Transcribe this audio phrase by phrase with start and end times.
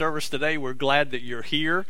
[0.00, 0.56] service today.
[0.56, 1.84] We're glad that you're here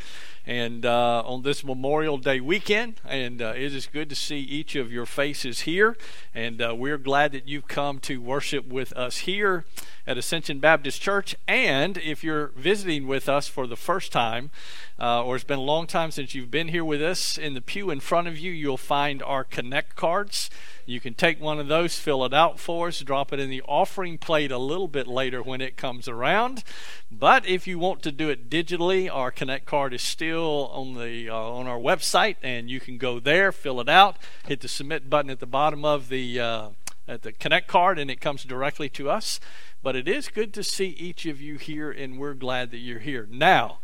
[0.45, 3.01] and uh, on this Memorial Day weekend.
[3.05, 5.97] And uh, it is good to see each of your faces here.
[6.35, 9.65] And uh, we're glad that you've come to worship with us here
[10.09, 11.37] at Ascension Baptist Church.
[11.47, 14.51] And if you're visiting with us for the first time,
[14.99, 17.61] uh, or it's been a long time since you've been here with us, in the
[17.61, 20.51] pew in front of you, you'll find our Connect cards.
[20.91, 23.63] You can take one of those, fill it out for us, drop it in the
[23.63, 26.65] offering plate a little bit later when it comes around.
[27.11, 31.29] But if you want to do it digitally, our Connect card is still on the
[31.29, 34.17] uh, on our website, and you can go there, fill it out,
[34.47, 36.69] hit the submit button at the bottom of the uh,
[37.07, 39.39] at the Connect card, and it comes directly to us.
[39.83, 42.99] But it is good to see each of you here, and we're glad that you're
[42.99, 43.29] here.
[43.31, 43.79] Now,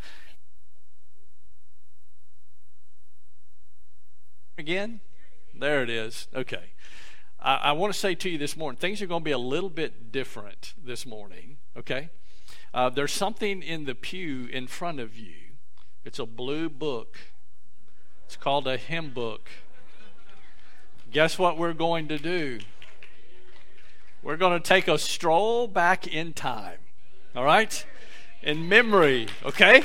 [4.59, 5.01] again,
[5.55, 6.29] there it is.
[6.35, 6.73] Okay.
[7.47, 9.39] I, I want to say to you this morning, things are going to be a
[9.39, 12.11] little bit different this morning, okay?
[12.75, 15.35] Uh, there's something in the pew in front of you.
[16.05, 17.19] It's a blue book.
[18.25, 19.49] It's called a hymn book.
[21.13, 22.59] Guess what we're going to do?
[24.25, 26.79] We're going to take a stroll back in time,
[27.37, 27.87] all right?
[28.43, 29.85] In memory, okay?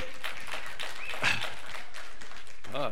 [2.74, 2.90] Oh,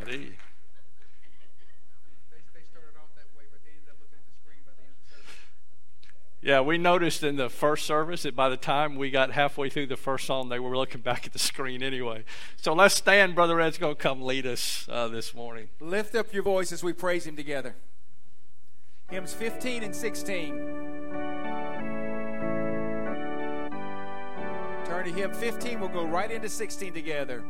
[6.42, 9.88] Yeah, we noticed in the first service that by the time we got halfway through
[9.88, 12.24] the first song, they were looking back at the screen anyway.
[12.56, 13.34] So let's stand.
[13.34, 15.68] Brother Ed's going to come lead us uh, this morning.
[15.80, 17.76] Lift up your voice as we praise Him together.
[19.10, 20.54] Hymns 15 and 16.
[24.86, 25.80] Turn to hymn 15.
[25.80, 27.44] We'll go right into 16 together.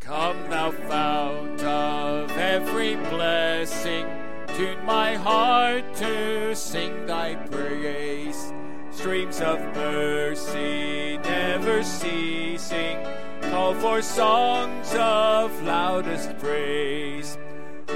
[0.00, 8.52] Come, thou fount of every blessing Tune my heart to sing thy praise.
[8.90, 12.98] Streams of mercy never ceasing,
[13.42, 17.36] call for songs of loudest praise.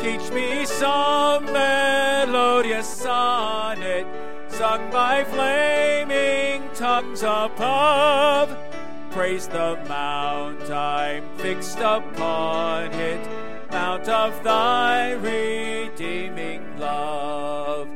[0.02, 4.06] Teach me some melodious sonnet,
[4.48, 8.56] sung by flaming tongues above.
[9.10, 13.39] Praise the mount I'm fixed upon it
[13.80, 17.88] mount of thy redeeming love.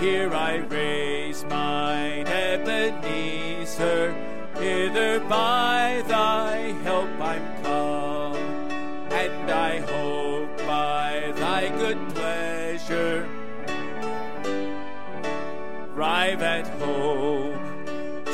[0.00, 4.12] Here I raise mine Ebenezer,
[4.56, 8.42] hither by thy help I'm come,
[9.22, 13.28] and I hope by thy good pleasure
[15.94, 17.84] arrive at home.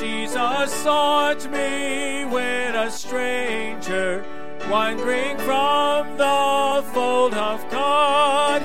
[0.00, 4.24] Jesus sought me when a stranger
[4.70, 8.62] wandering from the fold of God.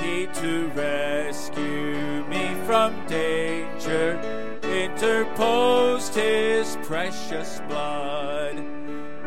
[0.00, 4.18] He to rescue me from danger
[4.64, 8.64] interposed his precious blood.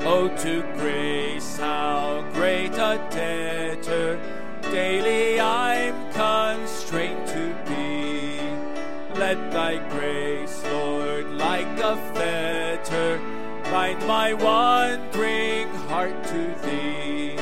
[0.01, 4.19] Oh, to grace, how great a debtor
[4.61, 8.39] daily I'm constrained to be.
[9.19, 13.19] Let thy grace, Lord, like a fetter,
[13.65, 15.67] bind my wandering
[15.99, 17.35] heart to thee.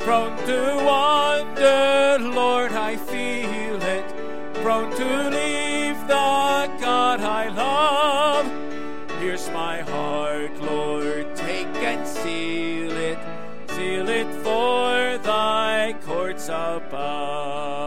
[0.00, 4.06] Prone to wander, Lord, I feel it.
[4.62, 8.46] Prone to leave the God I love.
[9.22, 13.18] Here's my heart, Lord, take and seal it.
[13.70, 17.77] Seal it for thy courts above.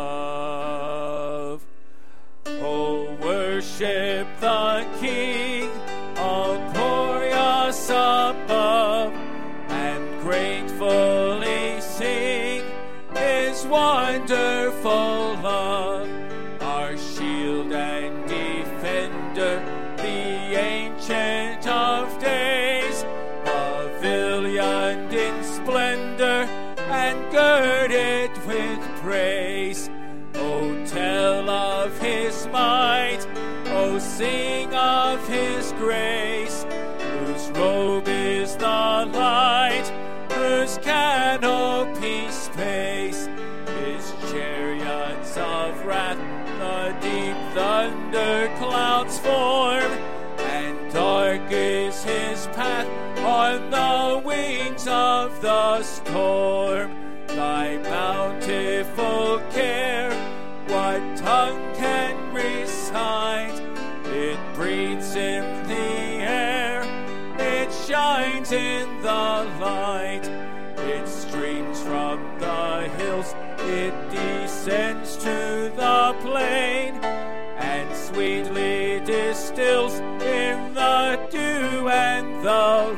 [34.22, 36.64] Sing of His grace,
[37.00, 39.92] whose robe is the light
[40.32, 43.28] whose canopy space,
[43.80, 46.20] his chariots of wrath,
[46.60, 49.92] the deep thunder clouds form,
[50.56, 52.88] and dark is his path
[53.22, 56.91] on the wings of the storm.
[68.62, 70.26] In the light.
[70.78, 76.94] It streams from the hills, it descends to the plain,
[77.74, 82.98] and sweetly distills in the dew and the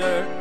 [0.00, 0.39] tender,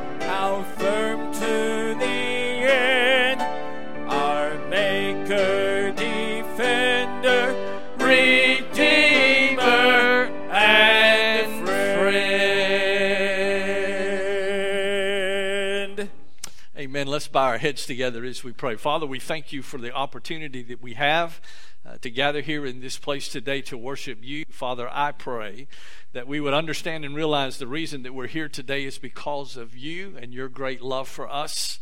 [17.19, 18.77] Let's bow our heads together as we pray.
[18.77, 21.41] Father, we thank you for the opportunity that we have
[21.85, 24.45] uh, to gather here in this place today to worship you.
[24.49, 25.67] Father, I pray
[26.13, 29.75] that we would understand and realize the reason that we're here today is because of
[29.75, 31.79] you and your great love for us.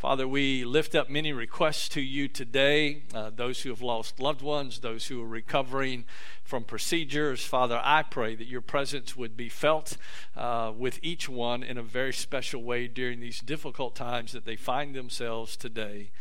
[0.00, 4.40] Father, we lift up many requests to you today uh, those who have lost loved
[4.40, 6.06] ones, those who are recovering
[6.42, 7.44] from procedures.
[7.44, 9.98] Father, I pray that your presence would be felt
[10.34, 14.56] uh, with each one in a very special way during these difficult times that they
[14.56, 16.12] find themselves today.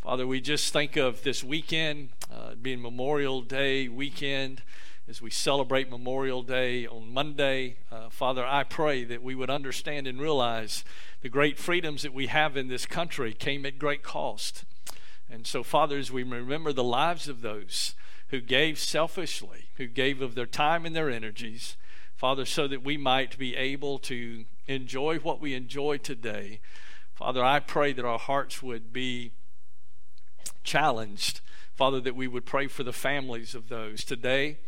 [0.00, 4.62] Father, we just think of this weekend uh, being Memorial Day weekend
[5.08, 7.76] as we celebrate Memorial Day on Monday.
[7.90, 10.84] Uh, Father, I pray that we would understand and realize
[11.22, 14.64] the great freedoms that we have in this country came at great cost.
[15.28, 17.94] And so, Father, as we remember the lives of those
[18.28, 21.76] who gave selfishly, who gave of their time and their energies,
[22.14, 26.60] Father, so that we might be able to enjoy what we enjoy today.
[27.12, 29.32] Father, I pray that our hearts would be
[30.62, 31.40] challenged.
[31.74, 34.58] Father, that we would pray for the families of those today.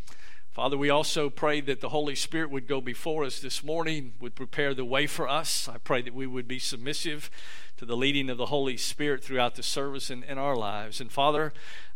[0.54, 4.36] Father, we also pray that the Holy Spirit would go before us this morning, would
[4.36, 5.68] prepare the way for us.
[5.68, 7.28] I pray that we would be submissive
[7.76, 11.00] to the leading of the Holy Spirit throughout the service and in our lives.
[11.00, 11.52] And Father,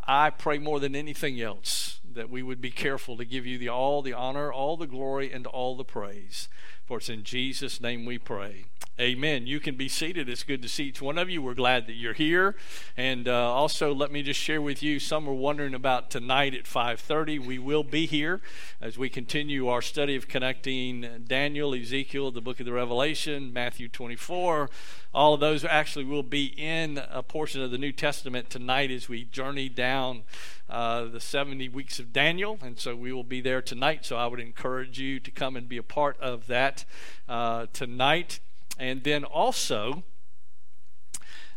[0.09, 3.69] I pray more than anything else that we would be careful to give you the
[3.69, 6.49] all the honor, all the glory, and all the praise.
[6.89, 8.65] For it's in Jesus' name we pray.
[8.99, 9.47] Amen.
[9.47, 10.27] You can be seated.
[10.27, 11.43] It's good to see each one of you.
[11.43, 12.57] We're glad that you're here.
[12.97, 14.99] And uh, also, let me just share with you.
[14.99, 17.45] Some are wondering about tonight at 5:30.
[17.47, 18.41] We will be here
[18.81, 23.87] as we continue our study of connecting Daniel, Ezekiel, the Book of the Revelation, Matthew
[23.87, 24.71] 24.
[25.13, 29.11] All of those actually will be in a portion of the New Testament tonight as
[29.11, 30.23] we journey down
[30.69, 32.59] uh, the 70 weeks of Daniel.
[32.63, 34.05] And so we will be there tonight.
[34.05, 36.85] So I would encourage you to come and be a part of that
[37.29, 38.41] uh, tonight.
[38.79, 40.05] And then also,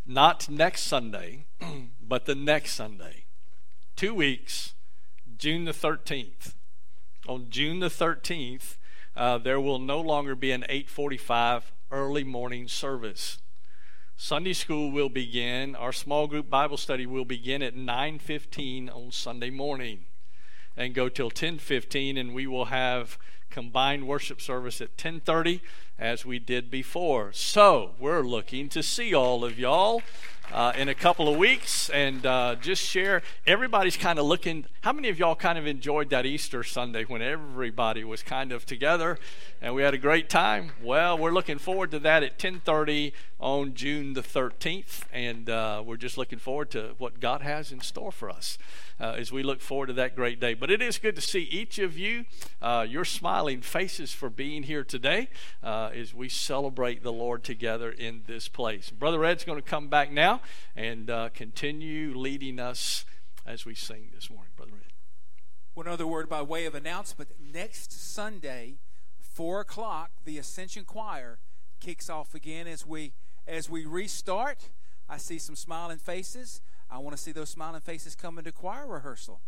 [0.06, 1.46] not next Sunday,
[2.02, 3.26] but the next Sunday,
[3.96, 4.74] two weeks,
[5.38, 6.54] June the 13th.
[7.28, 8.78] On June the 13th,
[9.16, 13.40] uh, there will no longer be an 845 early morning service.
[14.24, 15.76] Sunday school will begin.
[15.76, 20.06] Our small group Bible study will begin at 9:15 on Sunday morning
[20.78, 23.18] and go till 10:15 and we will have
[23.50, 25.62] combined worship service at 10:30
[25.98, 27.34] as we did before.
[27.34, 30.04] So, we're looking to see all of y'all
[30.52, 33.24] uh, in a couple of weeks and uh, just share.
[33.48, 34.66] Everybody's kind of looking.
[34.82, 38.68] How many of y'all kind of enjoyed that Easter Sunday when everybody was kind of
[38.68, 39.18] together
[39.62, 40.72] and we had a great time?
[40.82, 45.98] Well, we're looking forward to that at 10:30 on June the 13th, and uh, we're
[45.98, 48.58] just looking forward to what God has in store for us
[49.00, 50.56] uh, as we look forward to that great day.
[50.56, 52.26] But it is good to see each of you,
[52.62, 55.30] uh, your smiling faces for being here today
[55.62, 58.90] uh, as we celebrate the Lord together in this place.
[58.90, 60.42] Brother Ed's going to come back now
[60.76, 63.06] and uh, continue leading us
[63.46, 64.52] as we sing this morning.
[64.56, 64.92] Brother Ed.
[65.74, 67.30] One other word by way of announcement.
[67.40, 68.76] Next Sunday,
[69.42, 71.40] 4 o'clock, the Ascension Choir
[71.80, 73.14] kicks off again as we
[73.48, 74.70] as we restart.
[75.10, 76.62] I see some smiling faces.
[76.92, 79.42] I want to see those smiling faces come into choir rehearsal.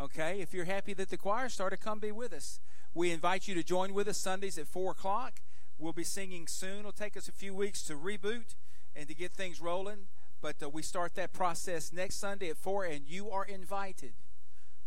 [0.00, 2.60] Okay, if you're happy that the choir started, come be with us.
[2.94, 5.40] We invite you to join with us Sundays at 4 o'clock.
[5.80, 6.78] We'll be singing soon.
[6.78, 8.54] It'll take us a few weeks to reboot
[8.94, 10.06] and to get things rolling,
[10.40, 14.12] but uh, we start that process next Sunday at 4, and you are invited.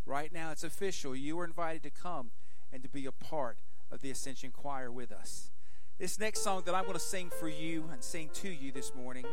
[0.05, 1.13] Right now, it's official.
[1.13, 2.31] You are invited to come
[2.71, 3.57] and to be a part
[3.93, 5.51] of the Ascension Choir with us.
[5.99, 8.93] This next song that I'm going to sing for you and sing to you this
[8.95, 9.25] morning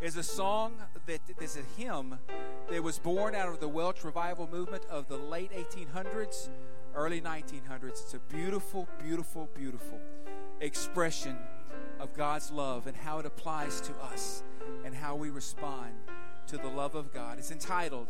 [0.00, 0.76] is a song
[1.06, 2.18] that is a hymn
[2.70, 6.48] that was born out of the Welsh revival movement of the late 1800s,
[6.94, 8.02] early 1900s.
[8.02, 10.00] It's a beautiful, beautiful, beautiful
[10.60, 11.36] expression
[12.00, 14.42] of God's love and how it applies to us
[14.86, 15.92] and how we respond
[16.46, 17.38] to the love of God.
[17.38, 18.06] It's entitled,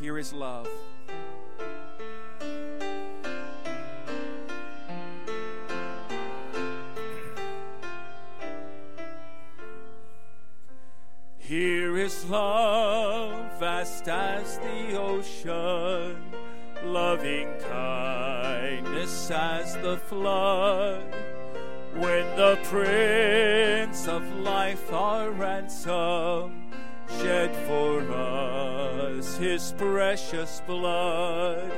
[0.00, 0.68] Here is Love.
[11.52, 16.16] Here is love, vast as the ocean,
[16.82, 21.04] loving kindness as the flood.
[21.92, 26.70] when the Prince of Life, our ransom,
[27.20, 31.70] shed for us his precious blood,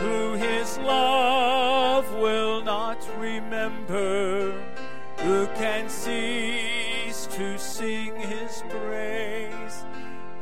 [0.00, 4.52] who his love will not remember,
[5.20, 8.14] who can cease to sing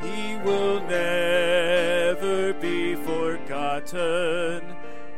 [0.03, 4.63] He will never be forgotten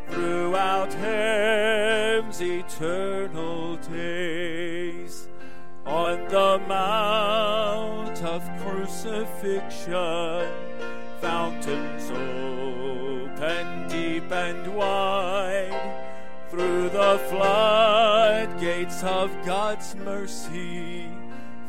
[0.08, 5.28] throughout heaven's eternal days.
[5.86, 10.48] On the mount of crucifixion,
[11.20, 16.08] fountains open deep and wide.
[16.50, 21.08] Through the floodgates of God's mercy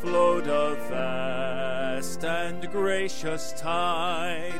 [0.03, 4.59] flowed a vast and gracious tide.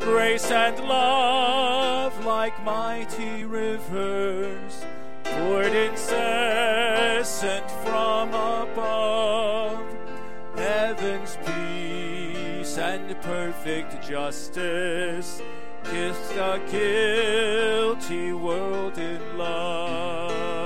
[0.00, 4.84] Grace and love like mighty rivers
[5.22, 9.80] poured incessant from above.
[10.56, 15.40] Heaven's peace and perfect justice
[15.84, 20.63] kissed a guilty world in love.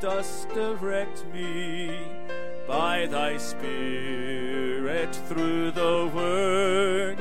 [0.00, 1.98] Dost direct me
[2.68, 7.18] by thy Spirit through the word,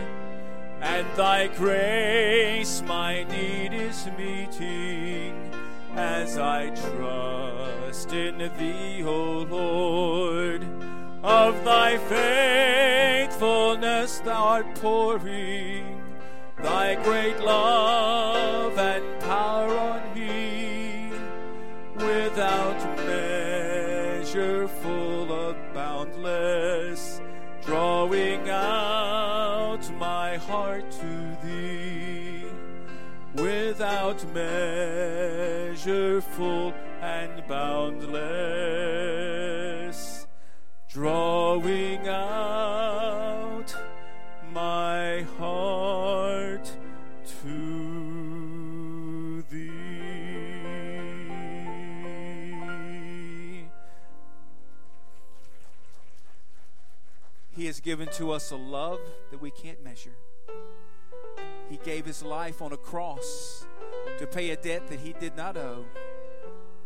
[0.81, 5.49] and thy grace my need is meeting
[5.95, 10.67] as I trust in thee, O Lord.
[11.23, 16.03] Of thy faithfulness thou art pouring
[16.61, 20.04] thy great love and power on
[28.05, 32.43] drawing out my heart to thee
[33.33, 36.71] without measure, full
[37.01, 38.27] and boundless,
[40.87, 42.94] drawing out
[57.75, 59.01] has given to us a love
[59.31, 60.15] that we can't measure.
[61.69, 63.65] He gave his life on a cross
[64.17, 65.83] to pay a debt that he did not owe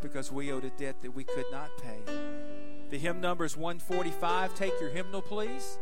[0.01, 1.99] because we owed a debt that we could not pay.
[2.89, 4.55] The hymn number is 145.
[4.55, 5.77] Take your hymnal, please.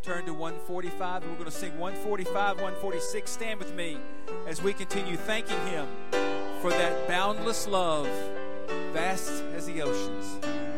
[0.00, 3.28] Turn to 145, and we're going to sing 145, 146.
[3.28, 3.98] Stand with me
[4.46, 5.88] as we continue thanking him
[6.60, 8.06] for that boundless love,
[8.92, 10.71] vast as the oceans.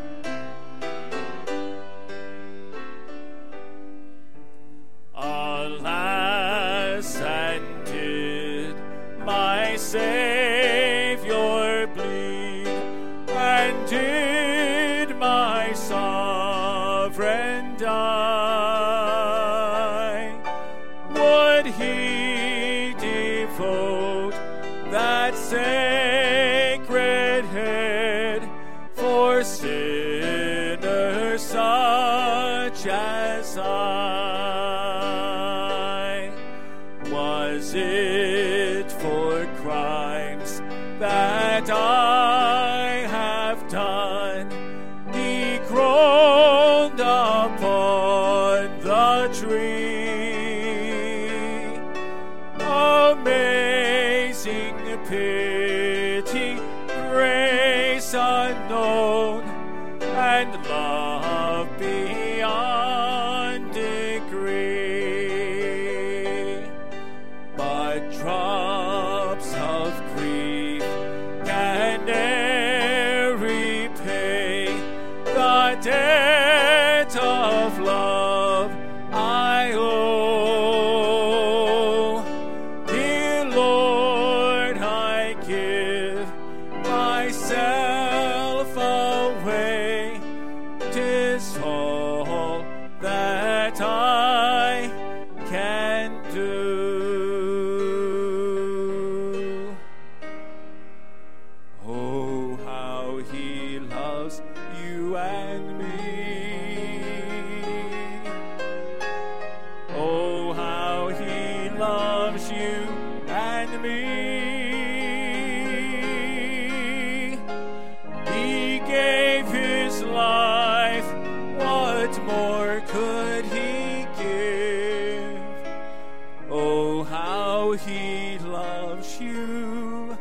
[127.77, 130.17] He loves you.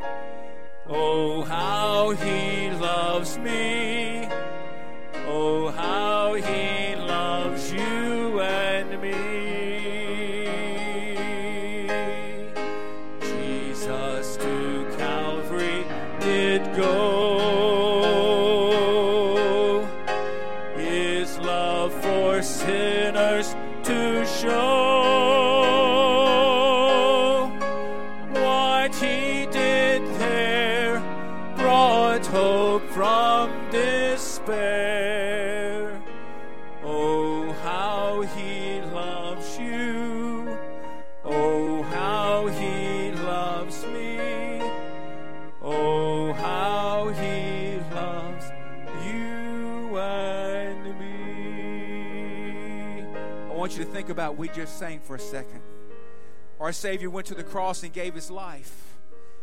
[0.86, 3.83] Oh, how he loves me.
[54.24, 55.60] About we just sang for a second.
[56.58, 58.96] Our Savior went to the cross and gave his life.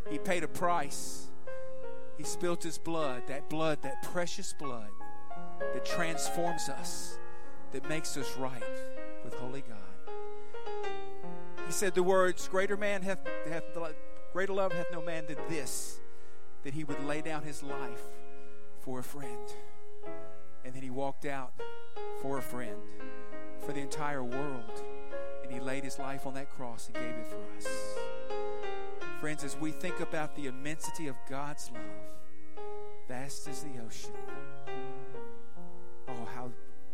[0.10, 1.28] He paid a price.
[2.18, 4.90] He spilt his blood, that blood, that precious blood
[5.60, 7.20] that transforms us,
[7.74, 8.64] that makes us right
[9.24, 10.16] with holy God.
[11.68, 13.64] He said the words, Greater man hath, hath
[14.34, 16.00] greater love hath no man than this,
[16.64, 18.02] that he would lay down his life
[18.80, 19.54] for a friend.
[20.66, 21.54] And then he walked out
[22.24, 22.82] for a friend,
[23.62, 24.84] for the entire world.
[25.44, 27.68] And he laid his life on that cross and gave it for us.
[29.20, 32.66] Friends, as we think about the immensity of God's love,
[33.08, 34.12] vast as the ocean,
[36.08, 36.52] oh, how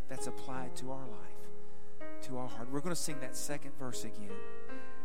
[0.09, 2.67] that's applied to our life, to our heart.
[2.71, 4.31] We're going to sing that second verse again.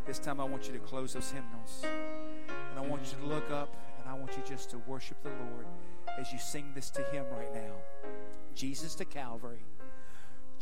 [0.07, 1.85] This time I want you to close those hymnals.
[1.85, 5.28] And I want you to look up and I want you just to worship the
[5.28, 5.66] Lord
[6.19, 7.75] as you sing this to Him right now.
[8.54, 9.64] Jesus to Calvary.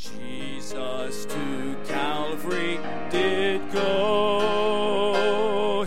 [0.01, 5.05] Jesus to Calvary did go.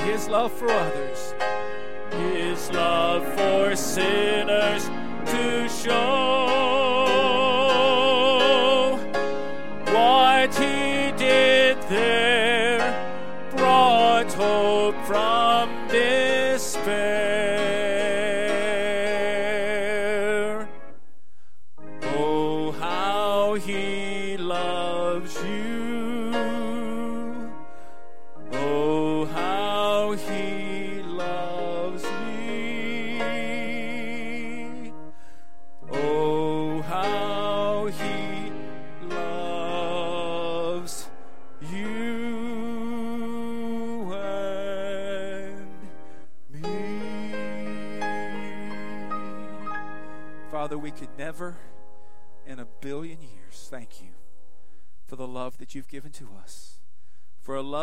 [0.01, 1.33] His love for others.
[2.11, 4.87] His love for sinners
[5.31, 6.82] to show.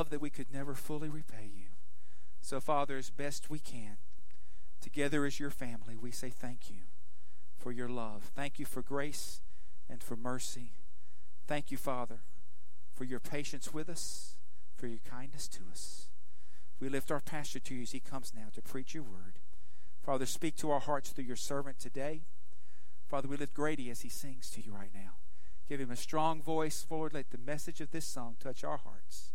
[0.01, 1.67] Love that we could never fully repay you.
[2.41, 3.99] So, Father, as best we can,
[4.81, 6.85] together as your family, we say thank you
[7.59, 8.31] for your love.
[8.35, 9.43] Thank you for grace
[9.91, 10.73] and for mercy.
[11.47, 12.21] Thank you, Father,
[12.95, 14.37] for your patience with us,
[14.75, 16.07] for your kindness to us.
[16.81, 19.35] We lift our pastor to you as he comes now to preach your word.
[20.03, 22.23] Father, speak to our hearts through your servant today.
[23.07, 25.17] Father, we lift Grady as he sings to you right now.
[25.69, 27.13] Give him a strong voice, Lord.
[27.13, 29.33] Let the message of this song touch our hearts.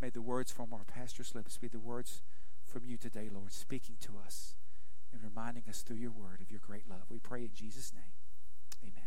[0.00, 2.22] May the words from our pastor's lips be the words
[2.64, 4.54] from you today, Lord, speaking to us
[5.12, 7.04] and reminding us through your word of your great love.
[7.08, 8.02] We pray in Jesus' name.
[8.82, 9.02] Amen.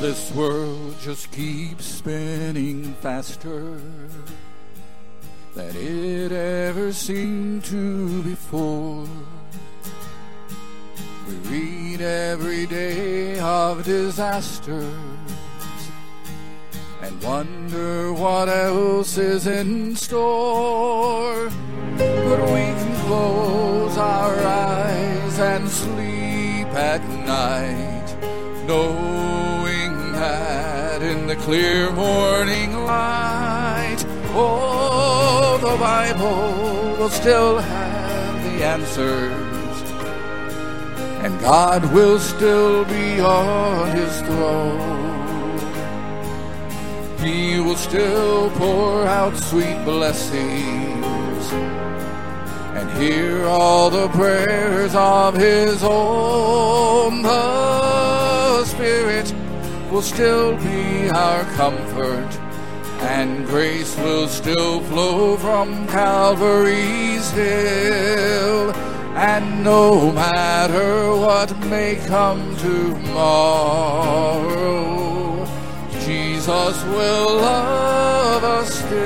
[0.00, 3.78] This world just keeps spinning faster
[5.54, 9.06] than it ever seemed to before.
[11.26, 14.84] We read every day of disasters
[17.02, 21.50] and wonder what else is in store.
[21.96, 28.16] But we can close our eyes and sleep at night,
[28.66, 34.69] knowing that in the clear morning light, oh,
[35.70, 39.82] the Bible will still have the answers,
[41.22, 45.58] and God will still be on his throne.
[47.18, 51.52] He will still pour out sweet blessings
[52.76, 57.22] and hear all the prayers of his own.
[57.22, 59.32] The Spirit
[59.90, 62.39] will still be our comfort
[63.10, 68.70] and grace will still flow from Calvary's hill.
[69.16, 73.04] And no matter what may come tomorrow,
[76.04, 79.00] Jesus will love us still.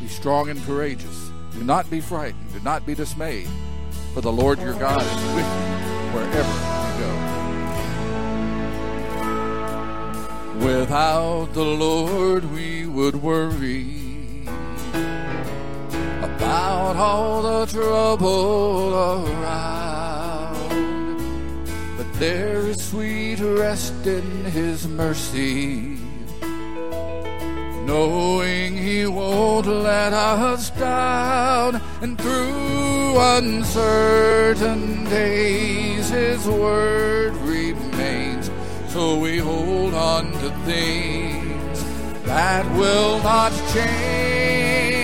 [0.00, 1.32] Be strong and courageous.
[1.52, 2.52] Do not be frightened.
[2.52, 3.48] Do not be dismayed.
[4.14, 5.74] For the Lord your God is with you
[6.14, 6.73] wherever
[10.64, 14.46] Without the Lord, we would worry
[16.22, 20.56] about all the trouble around.
[21.98, 25.98] But there is sweet rest in His mercy,
[27.84, 31.82] knowing He won't let us down.
[32.00, 37.34] And through uncertain days, His word.
[38.94, 41.84] So we hold on to things
[42.26, 44.94] that will not change.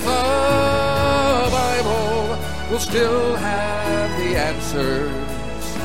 [0.00, 2.38] The Bible
[2.70, 5.76] will still have the answers,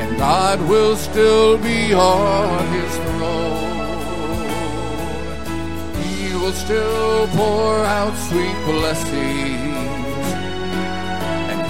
[0.00, 4.42] and God will still be on His throne.
[6.02, 9.63] He will still pour out sweet blessings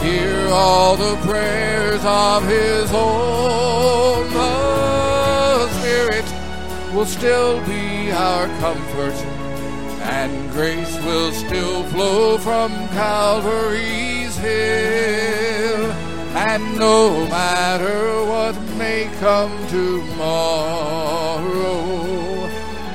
[0.04, 4.30] hear all the prayers of His own.
[4.30, 6.26] The Spirit
[6.94, 9.14] will still be our comfort,
[10.02, 15.90] and grace will still flow from Calvary's hill.
[16.36, 20.34] And no matter what may come tomorrow,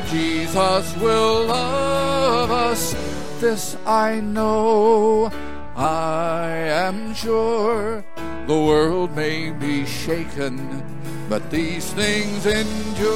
[0.08, 2.93] Jesus will love us.
[3.39, 5.32] This I know.
[5.80, 6.50] I
[6.89, 8.04] am sure
[8.48, 10.84] the world may be shaken,
[11.30, 13.08] but these things endure.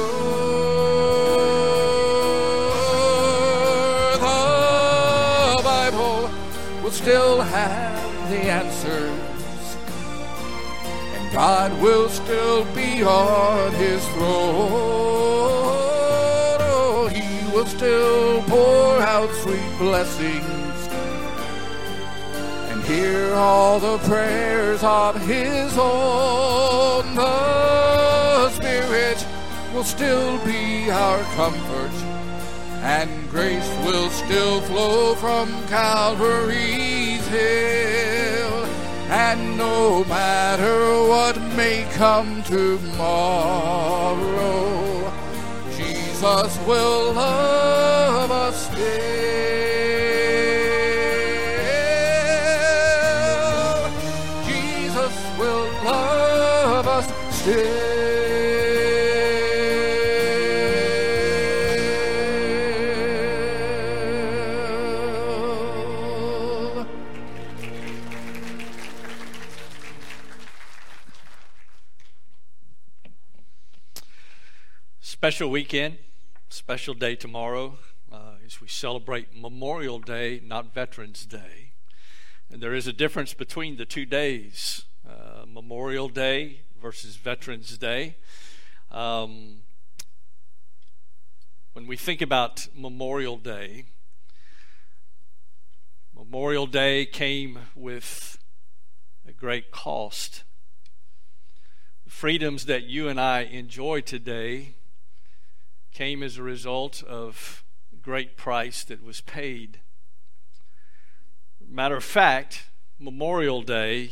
[4.16, 6.30] The Bible
[6.82, 9.76] will still have the answers,
[11.16, 14.70] and God will still be on his throne.
[16.62, 20.53] Oh, he will still pour out sweet blessings
[22.84, 27.14] hear all the prayers of his own.
[27.14, 29.26] The Spirit
[29.72, 31.92] will still be our comfort,
[32.82, 38.66] and grace will still flow from Calvary's hill.
[39.10, 43.02] And no matter what may come tomorrow,
[45.76, 49.63] Jesus will love us still.
[75.34, 75.98] Special weekend,
[76.48, 77.76] special day tomorrow
[78.12, 81.72] uh, as we celebrate Memorial Day, not Veterans Day.
[82.52, 88.14] And there is a difference between the two days uh, Memorial Day versus Veterans Day.
[88.92, 89.62] Um,
[91.72, 93.86] when we think about Memorial Day,
[96.14, 98.38] Memorial Day came with
[99.26, 100.44] a great cost.
[102.04, 104.76] The freedoms that you and I enjoy today
[105.94, 107.64] came as a result of
[108.02, 109.80] great price that was paid.
[111.66, 112.66] Matter of fact,
[112.98, 114.10] Memorial Day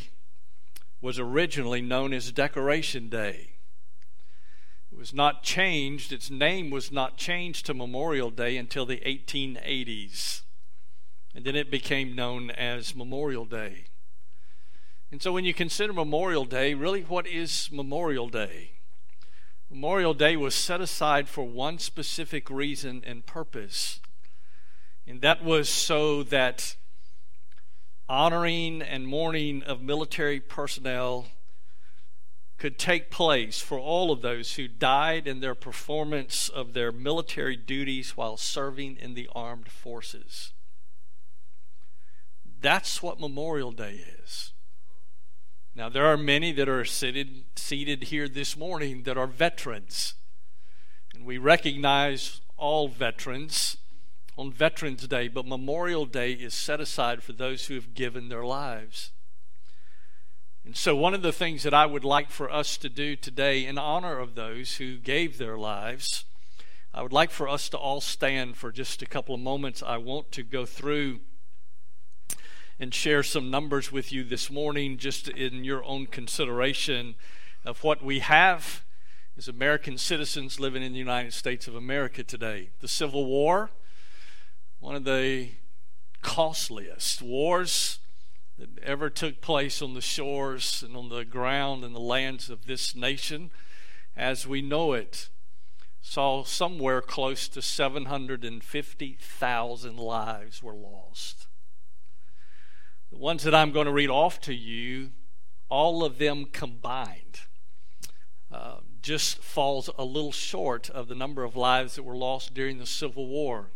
[1.01, 3.51] was originally known as Decoration Day.
[4.91, 10.41] It was not changed, its name was not changed to Memorial Day until the 1880s.
[11.35, 13.85] And then it became known as Memorial Day.
[15.11, 18.72] And so when you consider Memorial Day, really what is Memorial Day?
[19.69, 23.99] Memorial Day was set aside for one specific reason and purpose,
[25.07, 26.75] and that was so that
[28.07, 31.27] honoring and mourning of military personnel
[32.57, 37.57] could take place for all of those who died in their performance of their military
[37.57, 40.53] duties while serving in the armed forces.
[42.61, 44.52] That's what Memorial Day is.
[45.75, 50.13] Now, there are many that are seated, seated here this morning that are veterans.
[51.15, 53.77] And we recognize all veterans
[54.37, 58.45] on Veterans Day, but Memorial Day is set aside for those who have given their
[58.45, 59.11] lives.
[60.63, 63.65] And so, one of the things that I would like for us to do today
[63.65, 66.25] in honor of those who gave their lives,
[66.93, 69.81] I would like for us to all stand for just a couple of moments.
[69.81, 71.21] I want to go through
[72.79, 77.15] and share some numbers with you this morning, just in your own consideration
[77.65, 78.83] of what we have
[79.37, 82.69] as American citizens living in the United States of America today.
[82.81, 83.71] The Civil War,
[84.79, 85.51] one of the
[86.21, 87.99] costliest wars
[88.57, 92.65] that ever took place on the shores and on the ground and the lands of
[92.65, 93.51] this nation
[94.15, 95.29] as we know it
[96.01, 101.47] saw somewhere close to 750,000 lives were lost.
[103.13, 105.11] The ones that I'm going to read off to you,
[105.69, 107.41] all of them combined,
[108.51, 112.79] uh, just falls a little short of the number of lives that were lost during
[112.79, 113.69] the Civil War.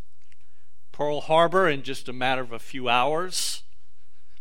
[1.00, 3.62] Pearl Harbor, in just a matter of a few hours,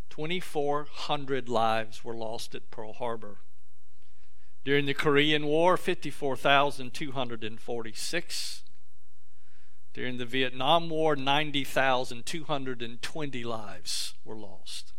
[0.09, 3.37] 2,400 lives were lost at Pearl Harbor.
[4.65, 8.63] During the Korean War, 54,246.
[9.93, 14.91] During the Vietnam War, 90,220 lives were lost.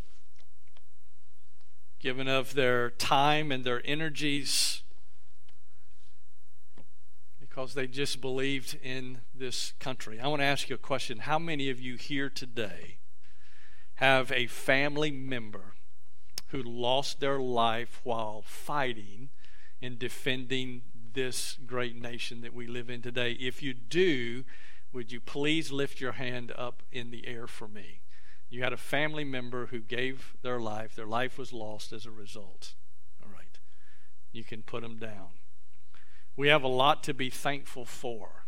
[1.99, 4.81] given of their time and their energies
[7.39, 10.19] because they just believed in this country.
[10.19, 11.19] I want to ask you a question.
[11.19, 12.99] How many of you here today
[13.95, 15.73] have a family member
[16.47, 19.29] who lost their life while fighting
[19.81, 20.83] and defending
[21.19, 23.34] this great nation that we live in today?
[23.34, 24.45] If you do,
[24.93, 27.99] would you please lift your hand up in the air for me?
[28.49, 32.12] You had a family member who gave their life, their life was lost as a
[32.12, 32.75] result.
[33.21, 33.60] All right.
[34.32, 35.32] You can put them down.
[36.38, 38.45] We have a lot to be thankful for.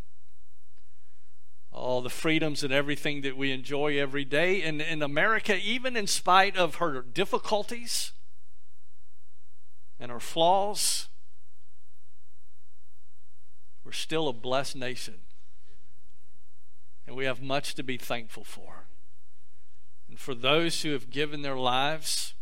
[1.74, 4.62] All the freedoms and everything that we enjoy every day.
[4.62, 8.14] And in America, even in spite of her difficulties
[10.00, 11.10] and her flaws,
[13.84, 15.16] we're still a blessed nation.
[17.08, 18.86] And we have much to be thankful for.
[20.08, 22.36] And for those who have given their lives,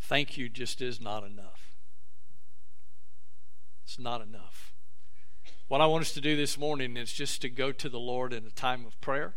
[0.00, 1.76] thank you just is not enough.
[3.84, 4.72] It's not enough.
[5.68, 8.32] What I want us to do this morning is just to go to the Lord
[8.32, 9.34] in a time of prayer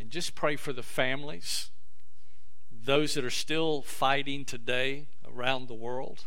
[0.00, 1.70] and just pray for the families,
[2.70, 6.26] those that are still fighting today around the world,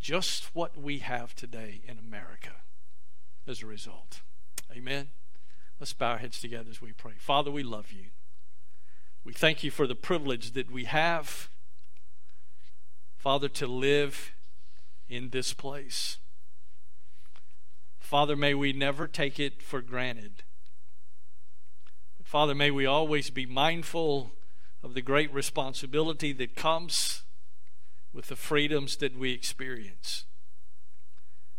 [0.00, 2.62] just what we have today in America
[3.46, 4.22] as a result.
[4.74, 5.08] Amen.
[5.78, 7.12] Let's bow our heads together as we pray.
[7.18, 8.06] Father, we love you.
[9.24, 11.48] We thank you for the privilege that we have,
[13.16, 14.32] Father, to live
[15.08, 16.18] in this place.
[17.98, 20.42] Father, may we never take it for granted.
[22.22, 24.32] Father, may we always be mindful
[24.82, 27.22] of the great responsibility that comes
[28.12, 30.24] with the freedoms that we experience.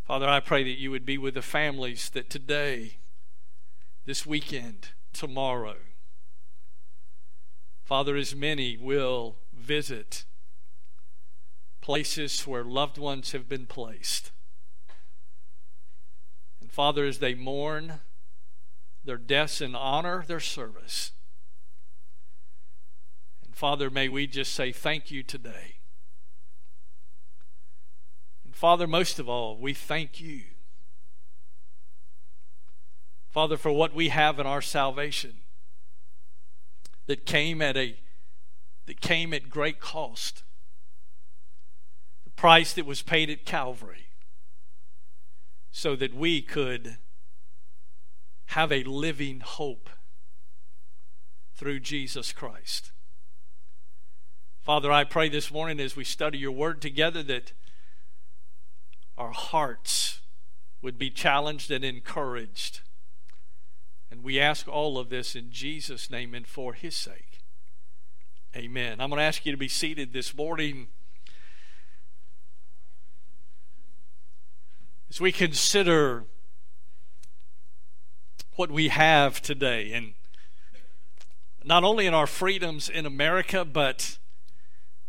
[0.03, 2.97] Father, I pray that you would be with the families that today,
[4.05, 5.75] this weekend, tomorrow,
[7.83, 10.25] Father, as many will visit
[11.81, 14.31] places where loved ones have been placed.
[16.61, 17.99] And Father, as they mourn
[19.03, 21.11] their deaths and honor their service,
[23.43, 25.80] and Father, may we just say thank you today.
[28.61, 30.41] Father, most of all, we thank you.
[33.31, 35.37] Father, for what we have in our salvation
[37.07, 37.97] that came at a
[38.85, 40.43] that came at great cost
[42.23, 44.09] The price that was paid at Calvary
[45.71, 46.97] so that we could
[48.49, 49.89] have a living hope
[51.55, 52.91] through Jesus Christ.
[54.61, 57.53] Father, I pray this morning as we study your word together that
[59.21, 60.19] our hearts
[60.81, 62.81] would be challenged and encouraged.
[64.09, 67.39] And we ask all of this in Jesus' name and for his sake.
[68.55, 68.99] Amen.
[68.99, 70.87] I'm going to ask you to be seated this morning.
[75.07, 76.23] As we consider
[78.55, 80.13] what we have today, and
[81.63, 84.17] not only in our freedoms in America, but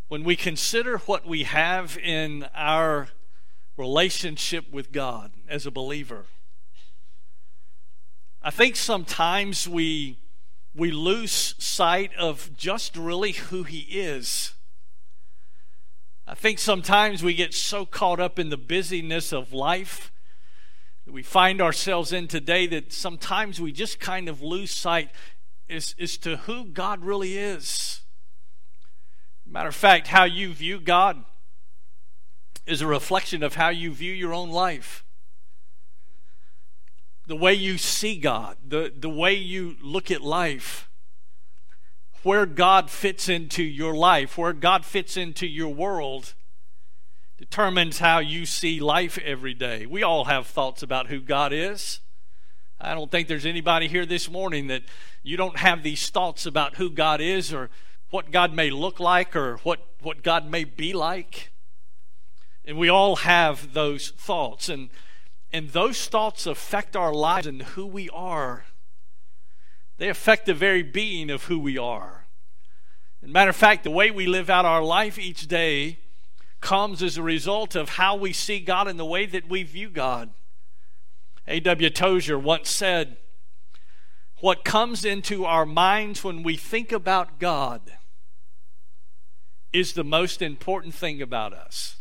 [0.09, 3.09] when we consider what we have in our
[3.77, 6.27] relationship with God as a believer.
[8.43, 10.19] I think sometimes we
[10.75, 14.55] we lose sight of just really who he is.
[16.27, 20.13] I think sometimes we get so caught up in the busyness of life
[21.05, 25.11] that we find ourselves in today that sometimes we just kind of lose sight
[25.69, 28.01] as, as to who God really is.
[29.45, 31.23] Matter of fact, how you view God
[32.67, 35.05] is a reflection of how you view your own life.
[37.27, 40.89] The way you see God, the, the way you look at life,
[42.23, 46.35] where God fits into your life, where God fits into your world,
[47.37, 49.87] determines how you see life every day.
[49.87, 52.01] We all have thoughts about who God is.
[52.81, 54.83] I don't think there's anybody here this morning that
[55.23, 57.71] you don't have these thoughts about who God is or
[58.11, 61.52] what God may look like or what, what God may be like.
[62.65, 64.69] And we all have those thoughts.
[64.69, 64.91] And,
[65.53, 68.65] and those thoughts affect our lives and who we are.
[69.99, 72.27] They affect the very being of who we are.
[73.23, 75.99] As matter of fact, the way we live out our life each day
[76.61, 79.89] comes as a result of how we see God and the way that we view
[79.91, 80.31] God.
[81.47, 81.91] A.W.
[81.91, 83.17] Tozer once said,
[84.41, 87.93] What comes into our minds when we think about God
[89.73, 91.97] is the most important thing about us.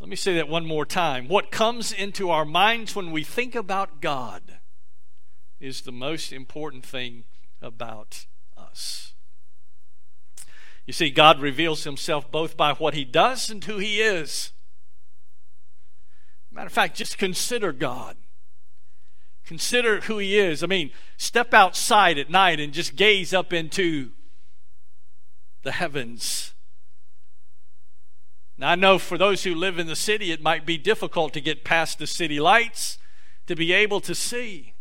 [0.00, 1.28] Let me say that one more time.
[1.28, 4.58] What comes into our minds when we think about God
[5.60, 7.24] is the most important thing
[7.60, 8.24] about
[8.56, 9.12] us.
[10.86, 14.52] You see, God reveals himself both by what he does and who he is.
[16.50, 18.16] Matter of fact, just consider God.
[19.44, 20.64] Consider who he is.
[20.64, 24.12] I mean, step outside at night and just gaze up into
[25.62, 26.54] the heavens.
[28.60, 31.40] Now, I know for those who live in the city, it might be difficult to
[31.40, 32.98] get past the city lights
[33.46, 34.74] to be able to see.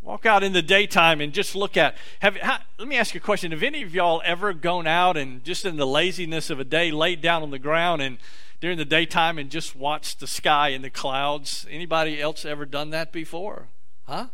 [0.00, 1.96] Walk out in the daytime and just look at.
[2.20, 3.50] Have how, let me ask you a question.
[3.50, 6.90] Have any of y'all ever gone out and just in the laziness of a day
[6.90, 8.16] laid down on the ground and
[8.62, 11.66] during the daytime and just watched the sky and the clouds?
[11.68, 13.68] Anybody else ever done that before?
[14.04, 14.28] Huh?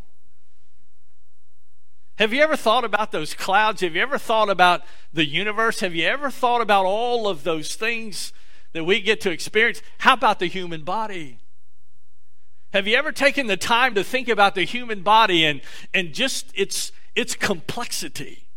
[2.17, 3.81] Have you ever thought about those clouds?
[3.81, 5.79] Have you ever thought about the universe?
[5.79, 8.33] Have you ever thought about all of those things
[8.73, 9.81] that we get to experience?
[9.99, 11.39] How about the human body?
[12.71, 15.61] Have you ever taken the time to think about the human body and,
[15.93, 18.47] and just its, its complexity?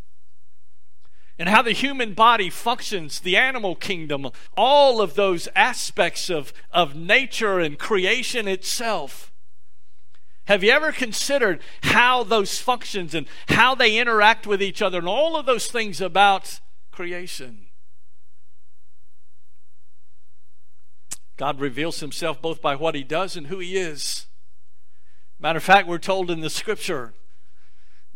[1.39, 6.95] And how the human body functions, the animal kingdom, all of those aspects of, of
[6.95, 9.33] nature and creation itself.
[10.47, 15.09] Have you ever considered how those functions and how they interact with each other and
[15.09, 16.61] all of those things about
[16.93, 17.67] creation?
[21.37, 24.27] God reveals himself both by what he does and who he is.
[25.39, 27.13] Matter of fact, we're told in the scripture,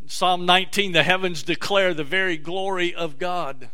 [0.01, 3.69] in Psalm 19, the heavens declare the very glory of God.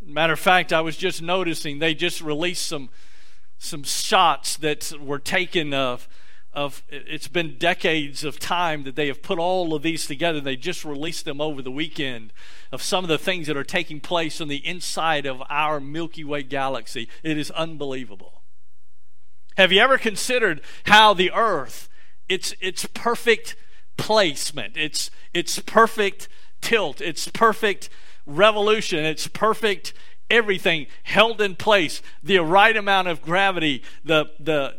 [0.00, 2.88] Matter of fact, I was just noticing they just released some
[3.60, 6.08] some shots that were taken of
[6.52, 10.40] of it's been decades of time that they have put all of these together.
[10.40, 12.32] They just released them over the weekend
[12.72, 16.24] of some of the things that are taking place on the inside of our Milky
[16.24, 17.08] Way galaxy.
[17.22, 18.42] It is unbelievable.
[19.56, 21.88] Have you ever considered how the earth
[22.28, 23.56] its its perfect
[23.96, 26.28] placement, its its perfect
[26.60, 27.88] tilt, its perfect
[28.26, 29.92] revolution, its perfect
[30.30, 34.76] everything held in place, the right amount of gravity, the the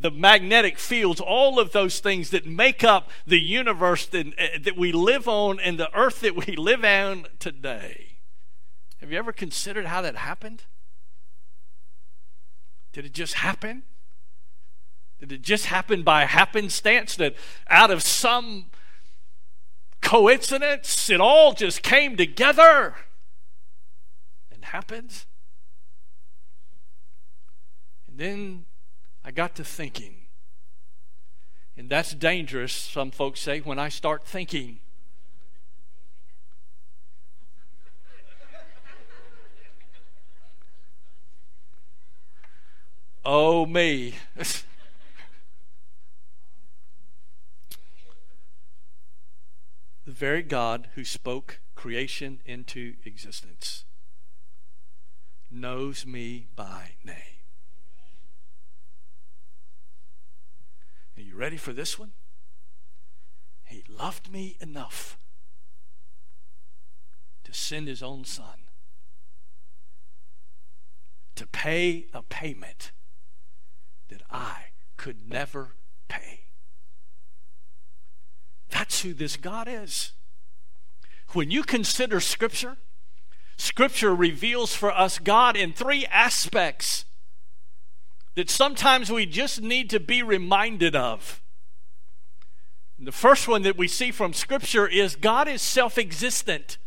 [0.00, 4.76] the magnetic fields, all of those things that make up the universe that, uh, that
[4.76, 8.18] we live on and the earth that we live on today.
[9.00, 10.64] Have you ever considered how that happened?
[12.92, 13.82] Did it just happen?
[15.20, 17.34] Did it just happen by happenstance that
[17.68, 18.66] out of some
[20.00, 22.94] coincidence it all just came together
[24.52, 25.24] and happened?
[28.08, 28.64] And then
[29.28, 30.14] I got to thinking.
[31.76, 34.78] And that's dangerous, some folks say, when I start thinking.
[43.22, 44.14] oh, me.
[44.34, 44.54] the
[50.06, 53.84] very God who spoke creation into existence
[55.50, 57.37] knows me by name.
[61.38, 62.12] Ready for this one?
[63.64, 65.18] He loved me enough
[67.44, 68.66] to send his own son
[71.34, 72.90] to pay a payment
[74.08, 75.74] that I could never
[76.08, 76.40] pay.
[78.70, 80.12] That's who this God is.
[81.32, 82.76] When you consider Scripture,
[83.56, 87.04] Scripture reveals for us God in three aspects
[88.38, 91.42] that sometimes we just need to be reminded of.
[92.96, 96.78] The first one that we see from Scripture is God is self existent.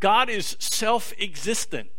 [0.00, 1.90] God is self existent.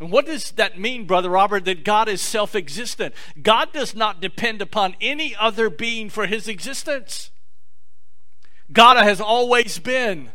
[0.00, 3.14] And what does that mean, Brother Robert, that God is self existent?
[3.40, 7.30] God does not depend upon any other being for his existence.
[8.72, 10.30] God has always been,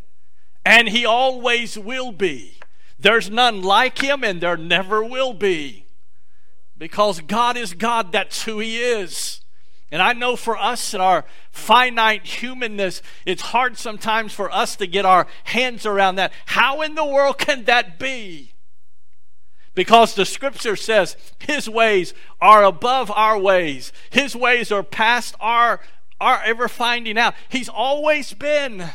[0.66, 2.60] and he always will be.
[2.98, 5.87] There's none like him, and there never will be.
[6.78, 9.42] Because God is God, that's who he is.
[9.92, 14.88] And I know for us in our finite humanness, it's hard sometimes for us to
[14.88, 16.34] get our hands around that.
[16.48, 18.54] How in the world can that be?
[19.74, 25.80] Because the scripture says his ways are above our ways, his ways are past our,
[26.20, 27.36] our ever finding out.
[27.48, 28.90] He's always been.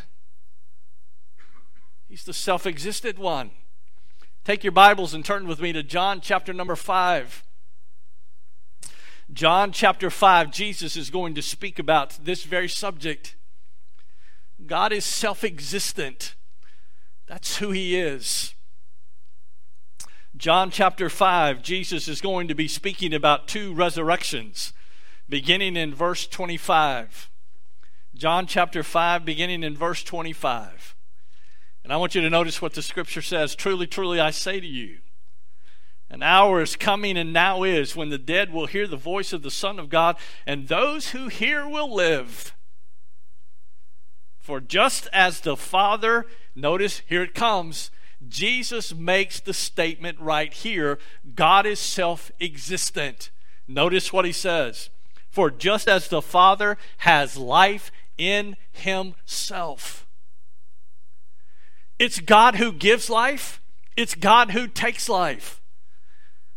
[2.09, 3.53] He's the self existent one.
[4.45, 7.45] Take your Bibles and turn with me to John chapter number 5.
[9.33, 13.37] John chapter 5, Jesus is going to speak about this very subject.
[14.66, 16.35] God is self existent,
[17.26, 18.55] that's who He is.
[20.37, 24.72] John chapter 5, Jesus is going to be speaking about two resurrections,
[25.28, 27.30] beginning in verse 25.
[28.14, 30.95] John chapter 5, beginning in verse 25.
[31.85, 34.66] And I want you to notice what the scripture says Truly, truly, I say to
[34.66, 34.99] you,
[36.12, 39.40] an hour is coming and now is when the dead will hear the voice of
[39.40, 42.54] the Son of God, and those who hear will live.
[44.38, 47.90] For just as the Father, notice here it comes,
[48.28, 50.98] Jesus makes the statement right here
[51.34, 53.30] God is self existent.
[53.66, 54.90] Notice what he says.
[55.30, 60.06] For just as the Father has life in himself,
[61.98, 63.62] it's God who gives life,
[63.96, 65.61] it's God who takes life.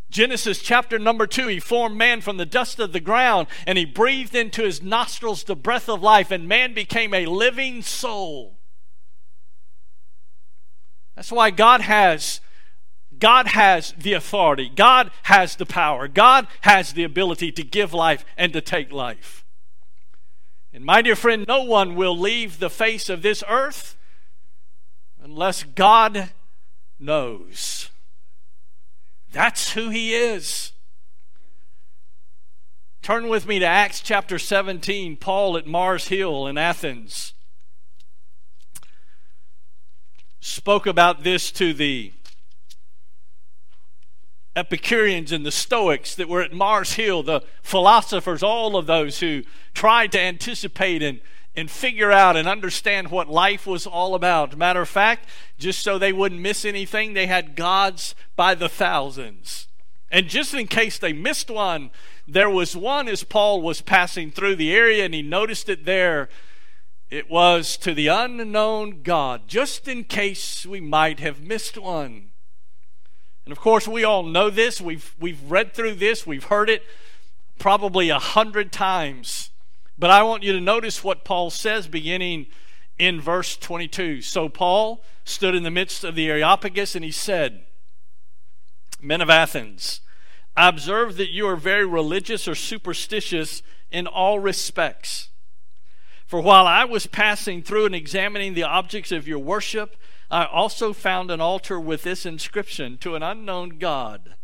[0.10, 3.86] Genesis chapter number two, he formed man from the dust of the ground and he
[3.86, 8.58] breathed into his nostrils the breath of life, and man became a living soul.
[11.16, 12.42] That's why God has
[13.18, 14.70] God has the authority.
[14.74, 16.08] God has the power.
[16.08, 19.46] God has the ability to give life and to take life.
[20.74, 23.96] And my dear friend, no one will leave the face of this earth
[25.22, 26.32] unless God
[27.00, 27.90] knows.
[29.36, 30.72] That's who he is.
[33.02, 37.34] Turn with me to Acts chapter 17, Paul at Mars Hill in Athens
[40.40, 42.14] spoke about this to the
[44.56, 49.44] Epicureans and the Stoics that were at Mars Hill, the philosophers, all of those who
[49.74, 51.20] tried to anticipate and
[51.56, 54.58] and figure out and understand what life was all about.
[54.58, 55.28] Matter of fact,
[55.58, 59.68] just so they wouldn't miss anything, they had gods by the thousands.
[60.12, 61.92] And just in case they missed one,
[62.28, 66.30] there was one as Paul was passing through the area and he noticed it there.
[67.10, 72.32] It was to the unknown God, just in case we might have missed one.
[73.46, 74.82] And of course, we all know this.
[74.82, 76.84] We've, we've read through this, we've heard it
[77.60, 79.52] probably a hundred times.
[79.98, 82.48] But I want you to notice what Paul says beginning
[82.98, 84.22] in verse 22.
[84.22, 87.66] So Paul stood in the midst of the Areopagus and he said,
[89.02, 90.02] Men of Athens,
[90.58, 95.30] I observe that you are very religious or superstitious in all respects.
[96.26, 99.96] For while I was passing through and examining the objects of your worship,
[100.32, 104.36] I also found an altar with this inscription to an unknown God.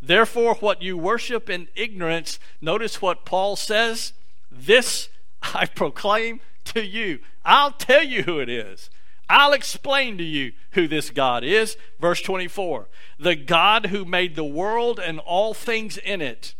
[0.00, 4.14] Therefore, what you worship in ignorance, notice what Paul says
[4.54, 5.08] this
[5.54, 7.20] I proclaim to you.
[7.44, 8.90] I'll tell you who it is.
[9.28, 11.76] I'll explain to you who this God is.
[12.00, 12.88] Verse 24
[13.18, 16.54] The God who made the world and all things in it,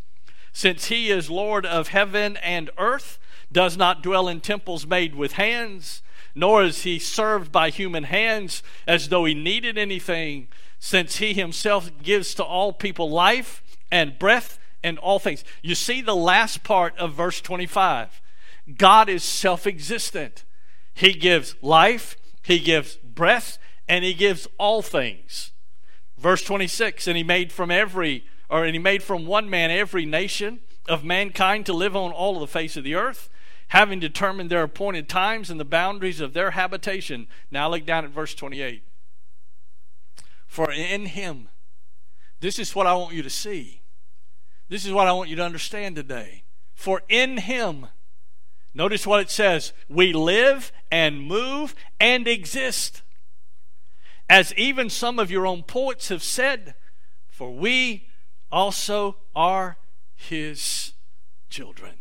[0.51, 3.19] since he is Lord of heaven and earth,
[3.51, 6.01] does not dwell in temples made with hands,
[6.33, 10.47] nor is he served by human hands as though he needed anything,
[10.79, 15.43] since he himself gives to all people life and breath and all things.
[15.61, 18.21] You see the last part of verse 25.
[18.77, 20.43] God is self existent.
[20.93, 23.57] He gives life, He gives breath,
[23.87, 25.51] and He gives all things.
[26.17, 30.05] Verse 26 And He made from every, or and He made from one man every
[30.05, 33.29] nation of mankind to live on all of the face of the earth,
[33.69, 37.27] having determined their appointed times and the boundaries of their habitation.
[37.49, 38.83] Now look down at verse 28.
[40.45, 41.49] For in him,
[42.39, 43.82] this is what I want you to see.
[44.73, 46.45] This is what I want you to understand today.
[46.73, 47.89] For in him,
[48.73, 53.03] notice what it says we live and move and exist.
[54.27, 56.73] As even some of your own poets have said,
[57.29, 58.07] for we
[58.51, 59.77] also are
[60.15, 60.93] his
[61.51, 61.93] children.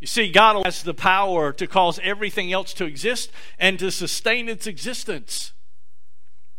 [0.00, 4.48] You see, God has the power to cause everything else to exist and to sustain
[4.48, 5.52] its existence.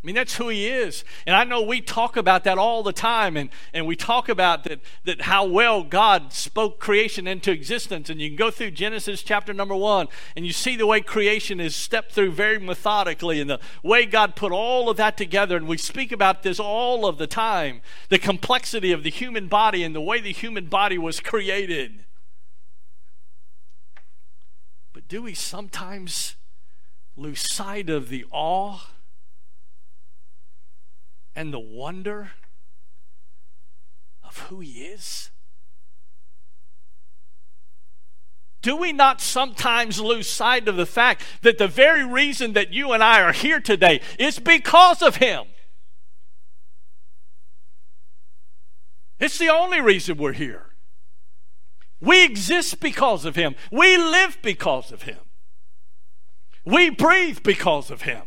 [0.01, 1.03] I mean, that's who he is.
[1.27, 4.63] And I know we talk about that all the time, and, and we talk about
[4.63, 8.09] that, that how well God spoke creation into existence.
[8.09, 11.59] And you can go through Genesis chapter number one, and you see the way creation
[11.59, 15.57] is stepped through very methodically, and the way God put all of that together.
[15.57, 19.83] And we speak about this all of the time the complexity of the human body
[19.83, 22.05] and the way the human body was created.
[24.93, 26.37] But do we sometimes
[27.17, 28.79] lose sight of the awe?
[31.39, 32.31] And the wonder
[34.27, 35.31] of who He is?
[38.61, 42.91] Do we not sometimes lose sight of the fact that the very reason that you
[42.91, 45.45] and I are here today is because of Him?
[49.17, 50.65] It's the only reason we're here.
[52.01, 53.55] We exist because of Him.
[53.71, 55.19] We live because of Him.
[56.65, 58.23] We breathe because of Him.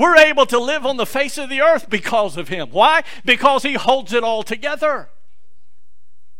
[0.00, 2.70] We're able to live on the face of the earth because of Him.
[2.70, 3.02] Why?
[3.22, 5.10] Because He holds it all together.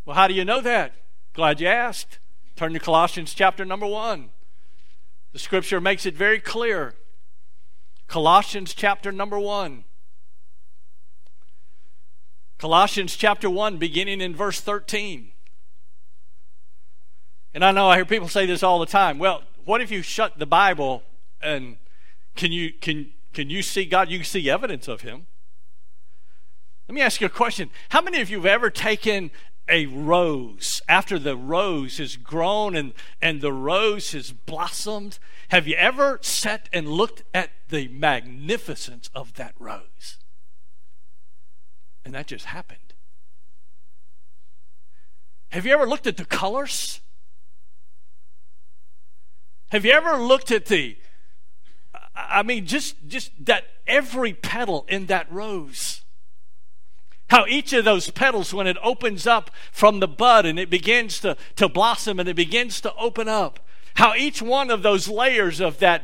[0.07, 0.95] Well, how do you know that?
[1.35, 2.21] Glad you asked.
[2.57, 4.31] Turn to Colossians chapter number 1.
[5.35, 6.95] The scripture makes it very clear.
[8.07, 9.85] Colossians chapter number 1.
[12.57, 15.33] Colossians chapter 1, beginning in verse 13.
[17.53, 19.19] And I know I hear people say this all the time.
[19.19, 21.03] Well, what if you shut the Bible
[21.43, 21.77] and
[22.37, 24.11] can you can can you see God?
[24.11, 25.27] You can see evidence of Him.
[26.89, 27.71] Let me ask you a question.
[27.91, 29.31] How many of you have ever taken
[29.69, 35.21] a rose after the rose has grown and, and the rose has blossomed?
[35.51, 40.19] Have you ever sat and looked at the magnificence of that rose?
[42.05, 42.95] And that just happened.
[45.51, 47.01] Have you ever looked at the colors?
[49.71, 50.97] Have you ever looked at the
[52.29, 56.03] I mean, just, just that every petal in that rose.
[57.29, 61.21] How each of those petals, when it opens up from the bud and it begins
[61.21, 63.61] to, to blossom and it begins to open up,
[63.95, 66.03] how each one of those layers of that,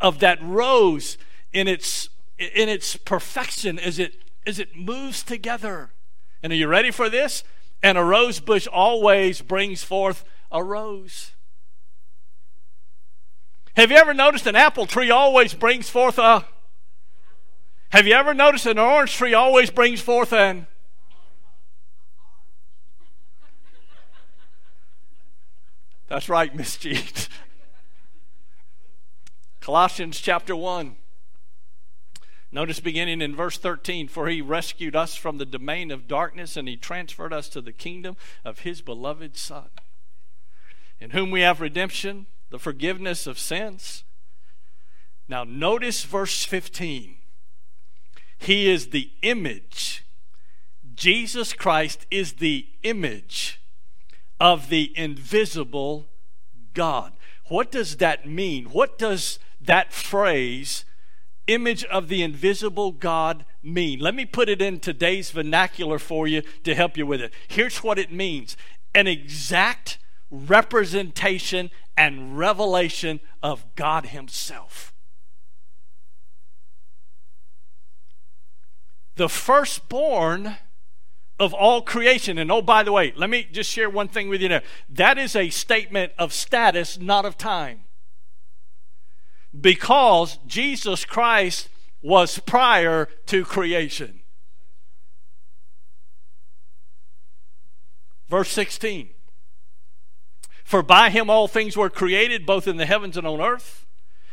[0.00, 1.16] of that rose
[1.52, 5.92] in its, in its perfection as it, as it moves together.
[6.42, 7.42] And are you ready for this?
[7.82, 11.32] And a rose bush always brings forth a rose.
[13.76, 16.46] Have you ever noticed an apple tree always brings forth a.
[17.90, 20.66] Have you ever noticed an orange tree always brings forth an.
[26.08, 27.28] That's right, Miss Jeet.
[29.60, 30.96] Colossians chapter 1.
[32.52, 36.66] Notice beginning in verse 13 For he rescued us from the domain of darkness and
[36.66, 39.68] he transferred us to the kingdom of his beloved Son,
[40.98, 44.04] in whom we have redemption the forgiveness of sins.
[45.28, 47.16] Now, notice verse 15.
[48.38, 50.04] He is the image.
[50.94, 53.60] Jesus Christ is the image
[54.38, 56.06] of the invisible
[56.74, 57.12] God.
[57.48, 58.66] What does that mean?
[58.66, 60.84] What does that phrase,
[61.46, 63.98] image of the invisible God, mean?
[64.00, 67.32] Let me put it in today's vernacular for you to help you with it.
[67.48, 68.56] Here's what it means
[68.94, 69.98] an exact
[70.30, 74.92] representation and revelation of God Himself.
[79.16, 80.56] The firstborn
[81.38, 82.38] of all creation.
[82.38, 84.62] And oh, by the way, let me just share one thing with you there.
[84.88, 87.80] That is a statement of status, not of time.
[89.58, 91.68] Because Jesus Christ
[92.02, 94.20] was prior to creation.
[98.28, 99.10] Verse 16.
[100.66, 103.86] For by him all things were created, both in the heavens and on earth,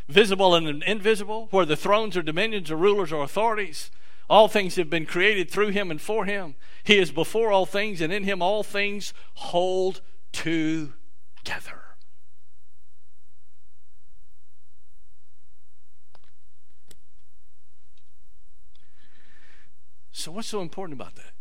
[0.07, 3.91] visible and invisible, where the thrones or dominions or rulers or authorities.
[4.31, 6.55] All things have been created through him and for him.
[6.84, 11.84] He is before all things, and in him all things hold together.
[20.11, 21.34] So, what's so important about that?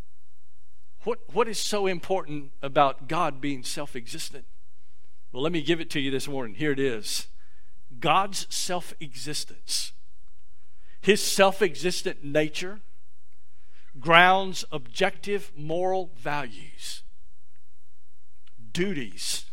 [1.04, 4.44] What, what is so important about God being self existent?
[5.32, 6.54] Well, let me give it to you this morning.
[6.54, 7.28] Here it is
[7.98, 9.92] God's self existence,
[11.00, 12.80] His self existent nature,
[13.98, 17.02] grounds objective moral values,
[18.72, 19.46] duties,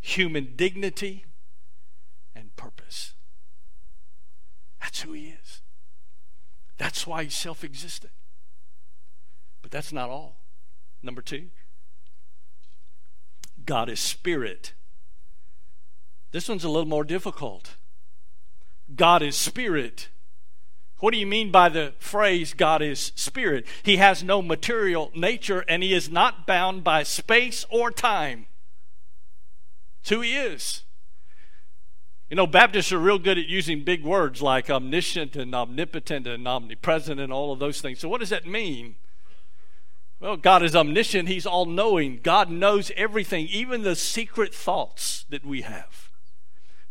[0.00, 1.24] human dignity,
[2.34, 3.14] and purpose.
[4.80, 5.62] That's who He is.
[6.78, 8.12] That's why He's self existent.
[9.62, 10.40] But that's not all.
[11.00, 11.50] Number two,
[13.66, 14.72] God is spirit.
[16.32, 17.76] This one's a little more difficult.
[18.94, 20.08] God is spirit.
[20.98, 23.66] What do you mean by the phrase God is spirit?
[23.82, 28.46] He has no material nature and he is not bound by space or time.
[30.00, 30.82] It's who he is.
[32.30, 36.48] You know, Baptists are real good at using big words like omniscient and omnipotent and
[36.48, 38.00] omnipresent and all of those things.
[38.00, 38.96] So, what does that mean?
[40.20, 42.20] Well, God is omniscient, He's all knowing.
[42.22, 46.10] God knows everything, even the secret thoughts that we have.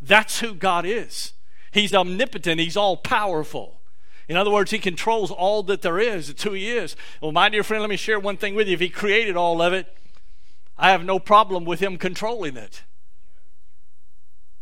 [0.00, 1.32] That's who God is.
[1.72, 3.80] He's omnipotent, He's all powerful.
[4.28, 6.28] In other words, He controls all that there is.
[6.28, 6.96] It's who He is.
[7.20, 8.74] Well, my dear friend, let me share one thing with you.
[8.74, 9.94] If He created all of it,
[10.78, 12.82] I have no problem with Him controlling it.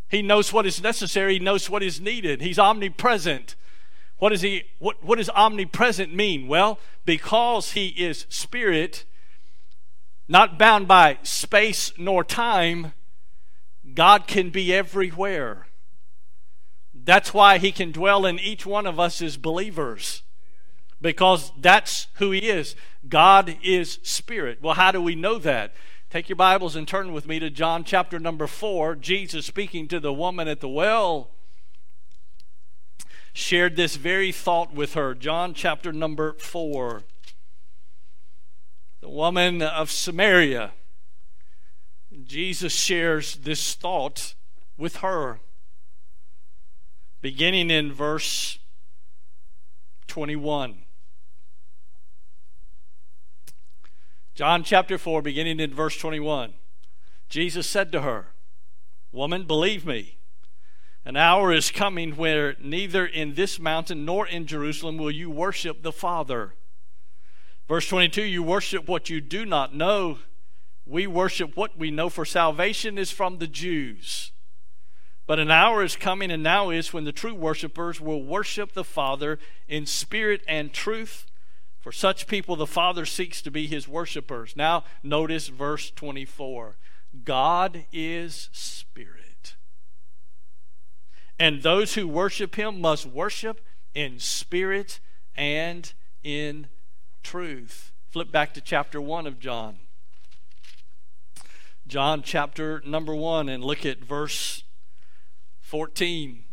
[0.08, 2.40] He knows what is necessary, He knows what is needed.
[2.40, 3.56] He's omnipresent.
[4.22, 6.46] What, is he, what, what does omnipresent mean?
[6.46, 9.04] Well, because he is spirit,
[10.28, 12.92] not bound by space nor time,
[13.94, 15.66] God can be everywhere.
[16.94, 20.22] That's why he can dwell in each one of us as believers.
[21.00, 22.76] Because that's who he is.
[23.08, 24.62] God is spirit.
[24.62, 25.74] Well, how do we know that?
[26.10, 28.94] Take your Bibles and turn with me to John chapter number 4.
[28.94, 31.31] Jesus speaking to the woman at the well
[33.32, 35.14] shared this very thought with her.
[35.14, 37.02] John chapter number 4.
[39.00, 40.72] The woman of Samaria.
[42.24, 44.34] Jesus shares this thought
[44.76, 45.40] with her.
[47.20, 48.58] Beginning in verse
[50.08, 50.82] 21.
[54.34, 56.54] John chapter 4, beginning in verse 21.
[57.28, 58.28] Jesus said to her,
[59.10, 60.16] Woman, believe me
[61.04, 65.82] an hour is coming where neither in this mountain nor in Jerusalem will you worship
[65.82, 66.54] the Father.
[67.68, 70.18] Verse 22 You worship what you do not know.
[70.86, 74.32] We worship what we know, for salvation is from the Jews.
[75.26, 78.84] But an hour is coming, and now is when the true worshipers will worship the
[78.84, 79.38] Father
[79.68, 81.26] in spirit and truth.
[81.80, 84.54] For such people, the Father seeks to be his worshipers.
[84.56, 86.76] Now, notice verse 24
[87.24, 89.21] God is spirit.
[91.38, 93.60] And those who worship him must worship
[93.94, 95.00] in spirit
[95.34, 96.68] and in
[97.22, 97.92] truth.
[98.10, 99.78] Flip back to chapter 1 of John.
[101.86, 104.62] John chapter number 1 and look at verse
[105.60, 106.44] 14.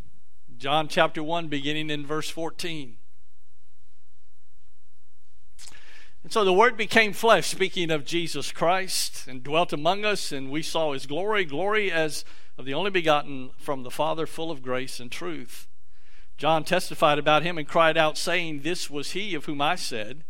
[0.56, 2.96] John chapter 1, beginning in verse 14.
[6.22, 10.50] And so the Word became flesh, speaking of Jesus Christ, and dwelt among us, and
[10.50, 12.26] we saw His glory, glory as
[12.60, 15.66] of the only begotten from the Father, full of grace and truth.
[16.36, 20.24] John testified about him and cried out, saying, This was he of whom I said,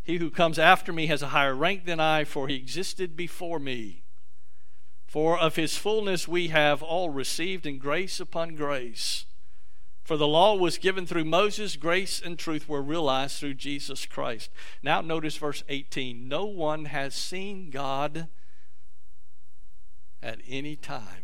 [0.00, 3.58] He who comes after me has a higher rank than I, for he existed before
[3.58, 4.04] me.
[5.04, 9.26] For of his fullness we have all received, and grace upon grace.
[10.04, 14.48] For the law was given through Moses, grace and truth were realized through Jesus Christ.
[14.80, 18.28] Now, notice verse 18 No one has seen God
[20.22, 21.23] at any time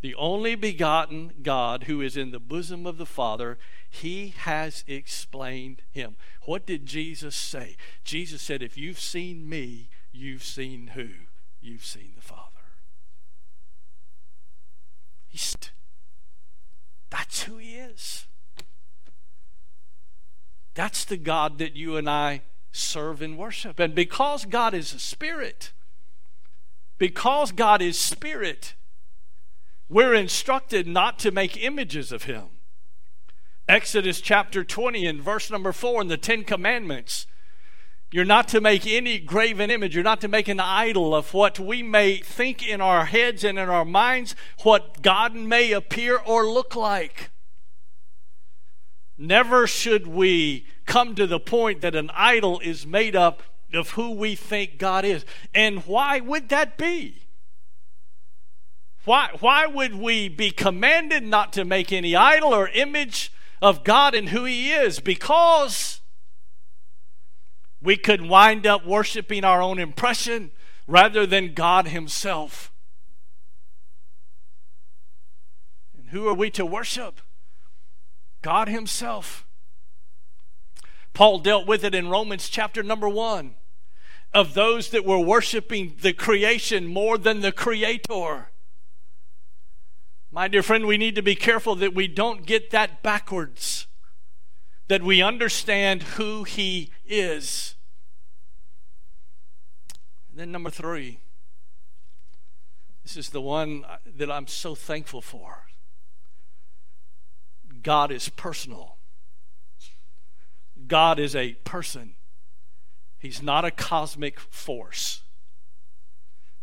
[0.00, 5.82] the only begotten God who is in the bosom of the Father, he has explained
[5.90, 6.16] him.
[6.42, 7.76] What did Jesus say?
[8.02, 11.08] Jesus said, If you've seen me, you've seen who?
[11.60, 12.44] You've seen the Father.
[15.28, 15.54] He's,
[17.10, 18.26] that's who he is.
[20.74, 22.42] That's the God that you and I
[22.72, 23.78] serve and worship.
[23.78, 25.72] And because God is a spirit,
[26.96, 28.74] because God is spirit,
[29.90, 32.44] we're instructed not to make images of him.
[33.68, 37.26] Exodus chapter 20 and verse number 4 in the Ten Commandments.
[38.12, 39.94] You're not to make any graven image.
[39.94, 43.58] You're not to make an idol of what we may think in our heads and
[43.58, 47.30] in our minds, what God may appear or look like.
[49.16, 54.12] Never should we come to the point that an idol is made up of who
[54.12, 55.24] we think God is.
[55.54, 57.26] And why would that be?
[59.04, 63.32] Why, why would we be commanded not to make any idol or image
[63.62, 65.00] of God and who He is?
[65.00, 66.00] Because
[67.82, 70.50] We could wind up worshiping our own impression
[70.86, 72.72] rather than God Himself.
[75.96, 77.20] And who are we to worship?
[78.42, 79.46] God Himself.
[81.14, 83.54] Paul dealt with it in Romans chapter number one
[84.32, 88.49] of those that were worshiping the creation more than the creator.
[90.32, 93.88] My dear friend, we need to be careful that we don't get that backwards,
[94.86, 97.74] that we understand who He is.
[100.30, 101.18] And then, number three,
[103.02, 105.64] this is the one uh, that I'm so thankful for
[107.82, 108.98] God is personal.
[110.86, 112.14] God is a person.
[113.18, 115.22] He's not a cosmic force.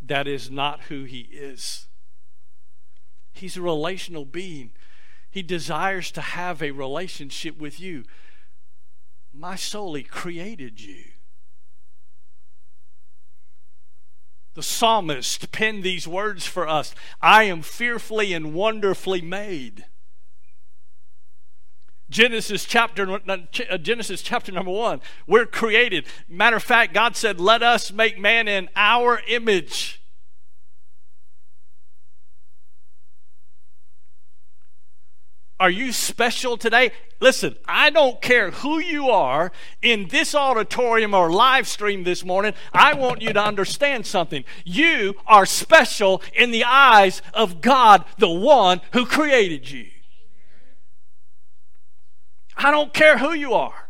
[0.00, 1.87] That is not who He is.
[3.38, 4.72] He's a relational being.
[5.30, 8.04] He desires to have a relationship with you.
[9.32, 11.04] My soul, He created you.
[14.54, 19.84] The psalmist penned these words for us I am fearfully and wonderfully made.
[22.10, 27.62] Genesis chapter uh, Genesis chapter number 1 we're created matter of fact God said let
[27.62, 30.00] us make man in our image
[35.60, 36.92] Are you special today?
[37.20, 39.50] Listen, I don't care who you are
[39.82, 42.54] in this auditorium or live stream this morning.
[42.72, 44.44] I want you to understand something.
[44.64, 49.86] You are special in the eyes of God, the one who created you.
[52.56, 53.88] I don't care who you are.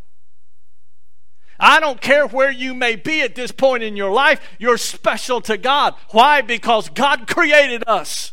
[1.61, 4.41] I don't care where you may be at this point in your life.
[4.59, 5.95] You're special to God.
[6.13, 6.41] Why?
[6.41, 8.33] Because God created us.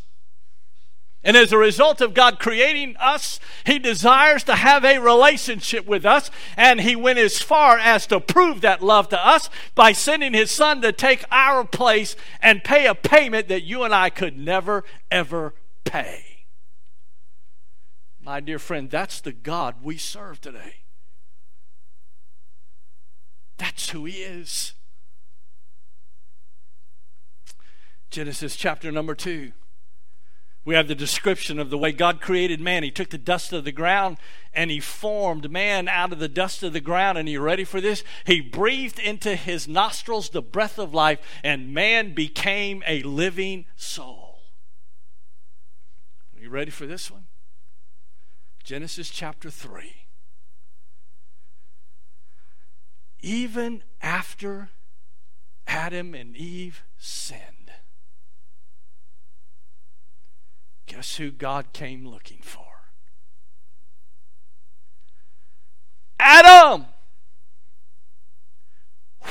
[1.26, 6.05] And as a result of God creating us, He desires to have a relationship with
[6.05, 6.30] us.
[6.55, 10.51] And He went as far as to prove that love to us by sending His
[10.51, 14.84] Son to take our place and pay a payment that you and I could never,
[15.09, 16.45] ever pay.
[18.21, 20.76] My dear friend, that's the God we serve today.
[23.57, 24.73] That's who He is.
[28.11, 29.51] Genesis chapter number 2.
[30.66, 32.82] We have the description of the way God created man.
[32.82, 34.18] He took the dust of the ground
[34.51, 37.20] and he formed man out of the dust of the ground.
[37.20, 38.03] And you ready for this?
[38.26, 44.39] He breathed into his nostrils the breath of life, and man became a living soul.
[46.36, 47.26] Are you ready for this one?
[48.63, 49.93] Genesis chapter 3.
[53.20, 54.70] Even after
[55.68, 57.55] Adam and Eve sinned,
[60.86, 62.65] Guess who God came looking for?
[66.19, 66.86] Adam!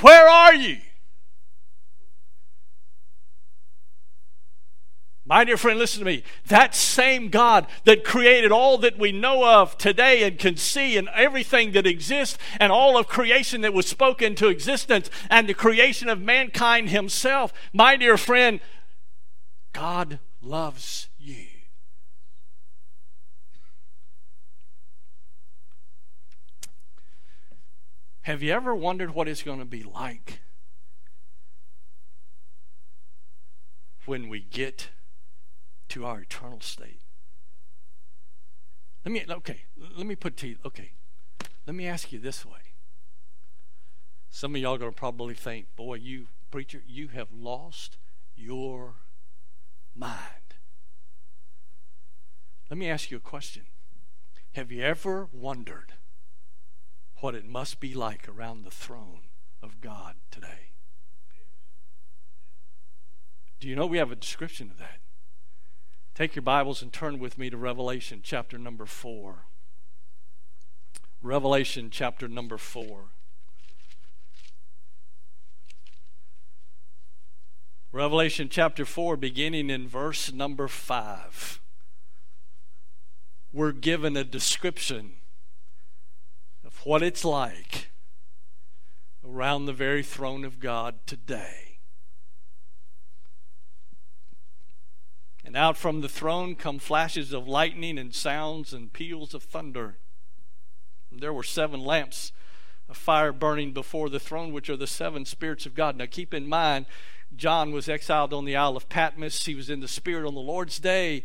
[0.00, 0.78] Where are you?
[5.26, 6.22] My dear friend, listen to me.
[6.48, 11.08] That same God that created all that we know of today and can see and
[11.14, 16.10] everything that exists and all of creation that was spoken to existence and the creation
[16.10, 18.60] of mankind himself, my dear friend,
[19.72, 21.46] God loves you.
[28.24, 30.40] Have you ever wondered what it's going to be like
[34.06, 34.88] when we get
[35.90, 37.02] to our eternal state?
[39.04, 39.64] Let me okay,
[39.94, 40.92] let me put to you okay.
[41.66, 42.72] Let me ask you this way.
[44.30, 47.98] Some of y'all are going to probably think, boy, you preacher, you have lost
[48.34, 48.94] your
[49.94, 50.54] mind.
[52.70, 53.64] Let me ask you a question.
[54.52, 55.92] Have you ever wondered
[57.24, 59.20] what it must be like around the throne
[59.62, 60.72] of God today?
[63.58, 65.00] Do you know we have a description of that?
[66.14, 69.46] Take your Bibles and turn with me to Revelation chapter number 4.
[71.22, 73.04] Revelation chapter number 4.
[77.90, 81.62] Revelation chapter 4, beginning in verse number 5.
[83.50, 85.12] We're given a description
[86.74, 87.90] of what it's like
[89.24, 91.78] around the very throne of God today.
[95.44, 99.98] And out from the throne come flashes of lightning and sounds and peals of thunder.
[101.10, 102.32] And there were seven lamps
[102.88, 105.96] of fire burning before the throne, which are the seven spirits of God.
[105.96, 106.86] Now keep in mind,
[107.36, 109.46] John was exiled on the Isle of Patmos.
[109.46, 111.24] He was in the Spirit on the Lord's day.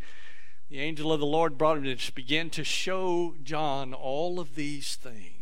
[0.70, 4.96] The angel of the Lord brought him to begin to show John all of these
[4.96, 5.39] things.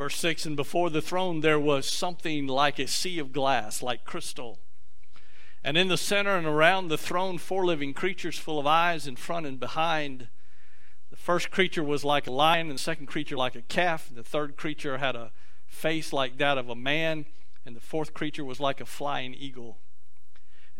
[0.00, 4.06] Verse 6 And before the throne there was something like a sea of glass, like
[4.06, 4.58] crystal.
[5.62, 9.16] And in the center and around the throne, four living creatures full of eyes in
[9.16, 10.28] front and behind.
[11.10, 14.10] The first creature was like a lion, and the second creature like a calf.
[14.10, 15.32] The third creature had a
[15.66, 17.26] face like that of a man,
[17.66, 19.76] and the fourth creature was like a flying eagle.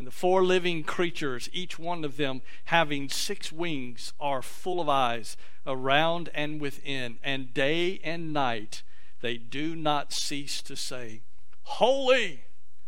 [0.00, 4.88] And the four living creatures, each one of them having six wings, are full of
[4.88, 5.36] eyes
[5.66, 8.82] around and within, and day and night
[9.20, 11.20] they do not cease to say,
[11.64, 12.44] Holy,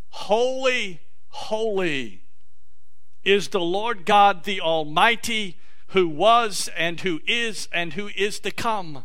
[0.09, 2.23] holy, holy
[3.25, 5.59] is the Lord God the Almighty,
[5.89, 9.05] who was and who is and who is to come.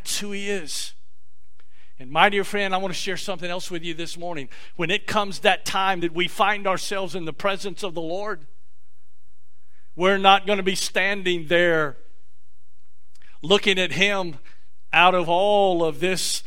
[0.00, 0.94] That's who he is.
[1.98, 4.48] And my dear friend, I want to share something else with you this morning.
[4.76, 8.46] When it comes that time that we find ourselves in the presence of the Lord,
[9.94, 11.98] we're not going to be standing there
[13.42, 14.38] looking at him
[14.90, 16.44] out of all of this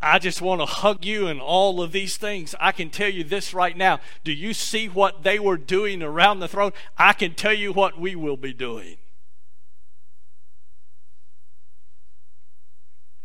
[0.00, 2.54] I just want to hug you and all of these things.
[2.60, 4.00] I can tell you this right now.
[4.22, 6.72] Do you see what they were doing around the throne?
[6.98, 8.98] I can tell you what we will be doing.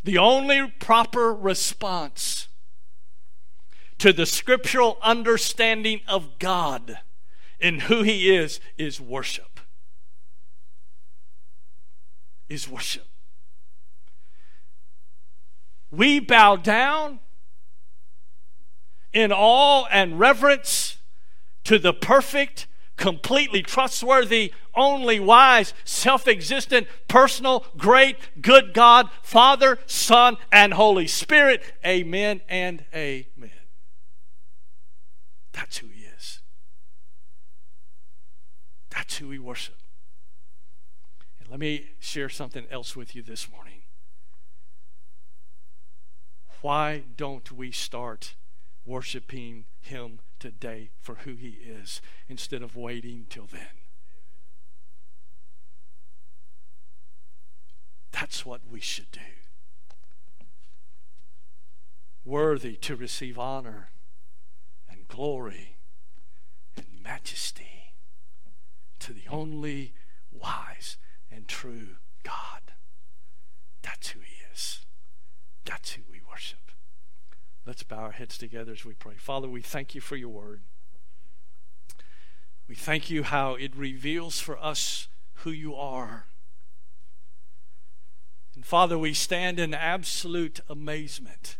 [0.04, 2.48] The only proper response
[3.98, 7.00] to the scriptural understanding of God
[7.60, 9.60] and who He is is worship.
[12.48, 13.10] Is worship
[15.92, 17.20] we bow down
[19.12, 20.98] in awe and reverence
[21.64, 22.68] to the perfect,
[23.00, 31.64] completely trustworthy, only wise, self existent, personal, great, good God, Father, Son, and Holy Spirit.
[31.84, 33.52] Amen and amen.
[35.54, 36.42] That's who He is.
[38.92, 39.78] That's who we worship.
[41.40, 43.80] And let me share something else with you this morning
[46.62, 48.36] why don't we start
[48.86, 53.80] worshiping Him today for who He is instead of waiting till then?
[58.12, 59.20] That's what we should do.
[62.26, 63.90] Worthy to receive honor
[64.90, 65.78] and glory
[66.76, 67.94] and majesty
[69.00, 69.94] to the only
[70.32, 70.98] wise
[71.32, 72.74] and true God.
[73.82, 74.86] That's who He is.
[75.66, 76.72] That's who we worship.
[77.66, 79.16] Let's bow our heads together as we pray.
[79.18, 80.62] Father, we thank you for your word.
[82.68, 86.26] We thank you how it reveals for us who you are.
[88.56, 91.58] And Father, we stand in absolute amazement,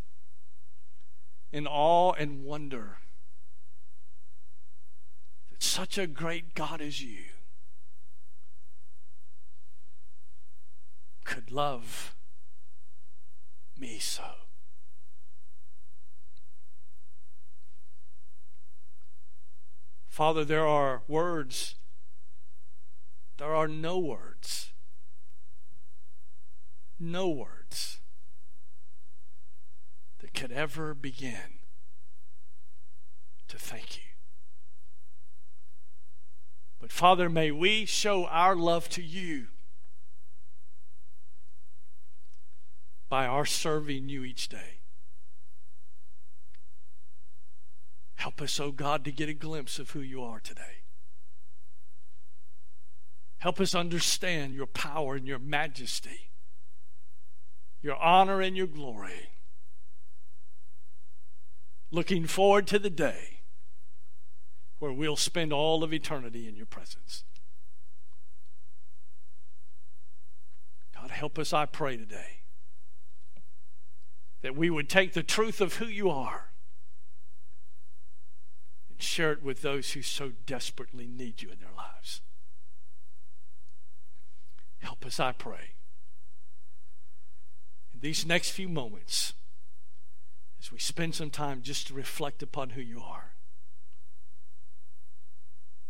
[1.52, 2.98] in awe and wonder
[5.50, 7.24] that such a great God as you
[11.24, 12.16] could love
[13.78, 14.24] me so.
[20.20, 21.76] Father, there are words,
[23.38, 24.74] there are no words,
[27.00, 28.02] no words
[30.20, 31.62] that could ever begin
[33.48, 34.12] to thank you.
[36.82, 39.48] But Father, may we show our love to you
[43.08, 44.79] by our serving you each day.
[48.20, 50.84] Help us, oh God, to get a glimpse of who you are today.
[53.38, 56.30] Help us understand your power and your majesty,
[57.82, 59.30] your honor and your glory.
[61.92, 63.40] Looking forward to the day
[64.80, 67.24] where we'll spend all of eternity in your presence.
[70.94, 72.42] God, help us, I pray today,
[74.42, 76.49] that we would take the truth of who you are
[79.02, 82.22] share it with those who so desperately need you in their lives.
[84.80, 85.74] Help us, I pray.
[87.94, 89.34] In these next few moments,
[90.60, 93.32] as we spend some time just to reflect upon who you are.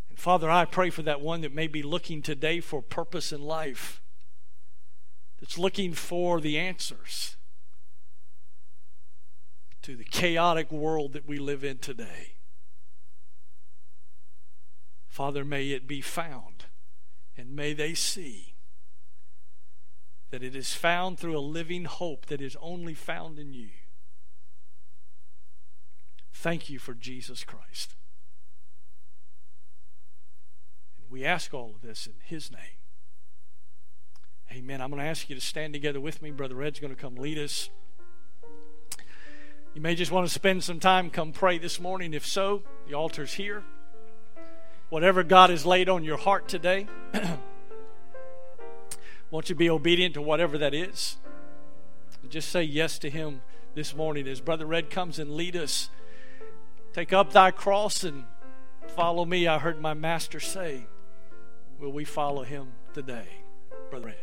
[0.10, 3.41] And Father, I pray for that one that may be looking today for purpose in
[3.41, 4.01] life,
[5.39, 7.38] that's looking for the answers
[9.82, 12.34] to the chaotic world that we live in today.
[15.10, 16.66] Father, may it be found,
[17.36, 18.53] and may they see
[20.30, 23.70] that it is found through a living hope that is only found in you.
[26.32, 27.95] Thank you for Jesus Christ.
[31.01, 32.78] And we ask all of this in His name.
[34.51, 34.80] Amen.
[34.80, 36.32] I'm going to ask you to stand together with me.
[36.32, 37.70] Brother Ed's going to come lead us.
[39.74, 42.14] You may just want to spend some time, come pray this morning.
[42.14, 43.64] If so, the altar's here.
[44.89, 46.87] Whatever God has laid on your heart today,
[49.31, 51.17] won't you be obedient to whatever that is?
[52.29, 53.41] Just say yes to Him
[53.75, 55.89] this morning as Brother Red comes and lead us.
[56.93, 58.25] Take up thy cross and
[58.87, 59.47] follow me.
[59.47, 60.87] I heard my master say,
[61.79, 63.27] Will we follow him today?
[63.89, 64.15] Brother Red.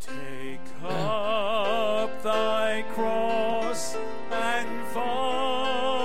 [0.00, 3.96] Take up thy cross
[4.32, 5.97] and follow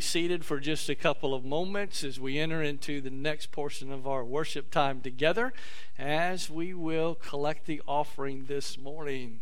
[0.00, 4.06] seated for just a couple of moments as we enter into the next portion of
[4.06, 5.52] our worship time together,
[5.98, 9.40] as we will collect the offering this morning,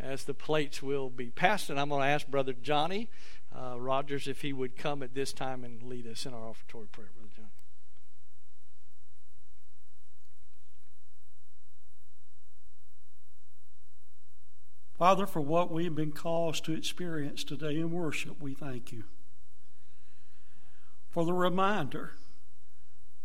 [0.00, 1.70] as the plates will be passed.
[1.70, 3.08] And I'm going to ask Brother Johnny
[3.54, 6.90] uh, Rogers if he would come at this time and lead us in our offertory
[6.90, 7.48] prayer, Brother Johnny.
[14.98, 19.04] Father, for what we've been caused to experience today in worship, we thank you.
[21.10, 22.12] For the reminder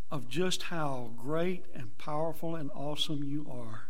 [0.10, 3.88] of just how great and powerful and awesome you are.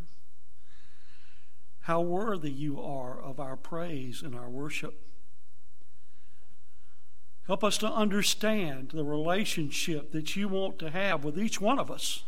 [1.81, 5.01] How worthy you are of our praise and our worship.
[7.45, 11.91] Help us to understand the relationship that you want to have with each one of
[11.91, 12.23] us.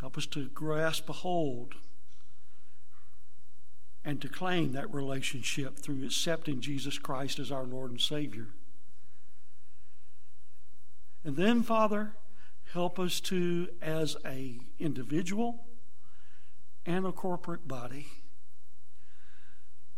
[0.00, 1.76] Help us to grasp a hold
[4.06, 8.46] and to claim that relationship through accepting Jesus Christ as our Lord and Savior.
[11.24, 12.12] And then, Father,
[12.72, 15.64] help us to, as a individual
[16.86, 18.06] and a corporate body,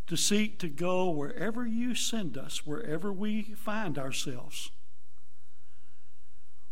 [0.07, 4.71] to seek to go wherever you send us, wherever we find ourselves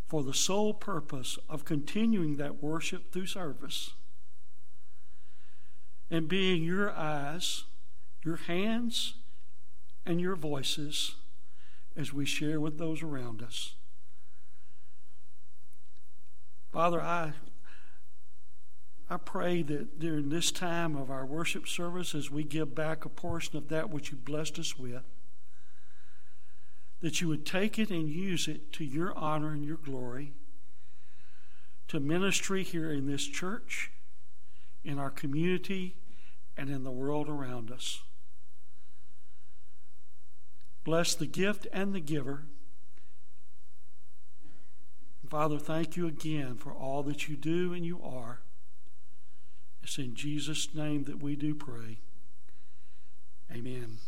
[0.08, 3.92] for the sole purpose of continuing that worship through service
[6.10, 7.64] and being your eyes,
[8.24, 9.14] your hands,
[10.04, 11.16] and your voices
[11.96, 13.74] as we share with those around us.
[16.72, 17.32] Father, I,
[19.08, 23.08] I pray that during this time of our worship service, as we give back a
[23.08, 25.02] portion of that which you blessed us with,
[27.00, 30.32] that you would take it and use it to your honor and your glory,
[31.88, 33.90] to ministry here in this church,
[34.86, 35.96] in our community,
[36.56, 38.00] and in the world around us.
[40.84, 42.44] Bless the gift and the giver.
[45.28, 48.40] Father, thank you again for all that you do and you are.
[49.82, 51.98] It's in Jesus' name that we do pray.
[53.52, 53.98] Amen.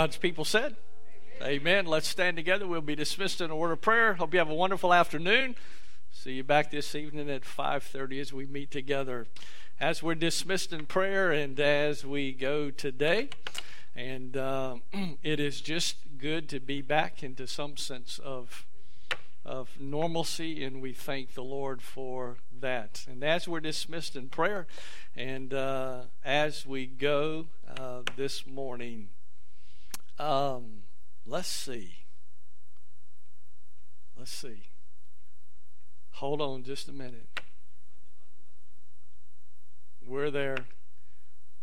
[0.00, 0.76] God's people said.
[1.42, 1.84] Amen.
[1.84, 2.66] Let's stand together.
[2.66, 4.14] We'll be dismissed in a word of prayer.
[4.14, 5.56] Hope you have a wonderful afternoon.
[6.10, 9.26] See you back this evening at 5:30 as we meet together.
[9.78, 13.28] As we're dismissed in prayer and as we go today,
[13.94, 14.76] and uh,
[15.22, 18.64] it is just good to be back into some sense of
[19.44, 23.04] of normalcy, and we thank the Lord for that.
[23.06, 24.66] And as we're dismissed in prayer,
[25.14, 29.10] and uh, as we go uh, this morning.
[30.20, 30.82] Um,
[31.24, 31.94] let's see.
[34.18, 34.64] Let's see.
[36.12, 37.40] Hold on just a minute.
[40.06, 40.58] We're there.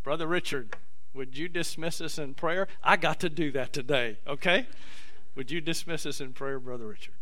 [0.01, 0.75] Brother Richard,
[1.13, 2.67] would you dismiss us in prayer?
[2.83, 4.65] I got to do that today, okay?
[5.35, 7.13] Would you dismiss us in prayer, Brother Richard?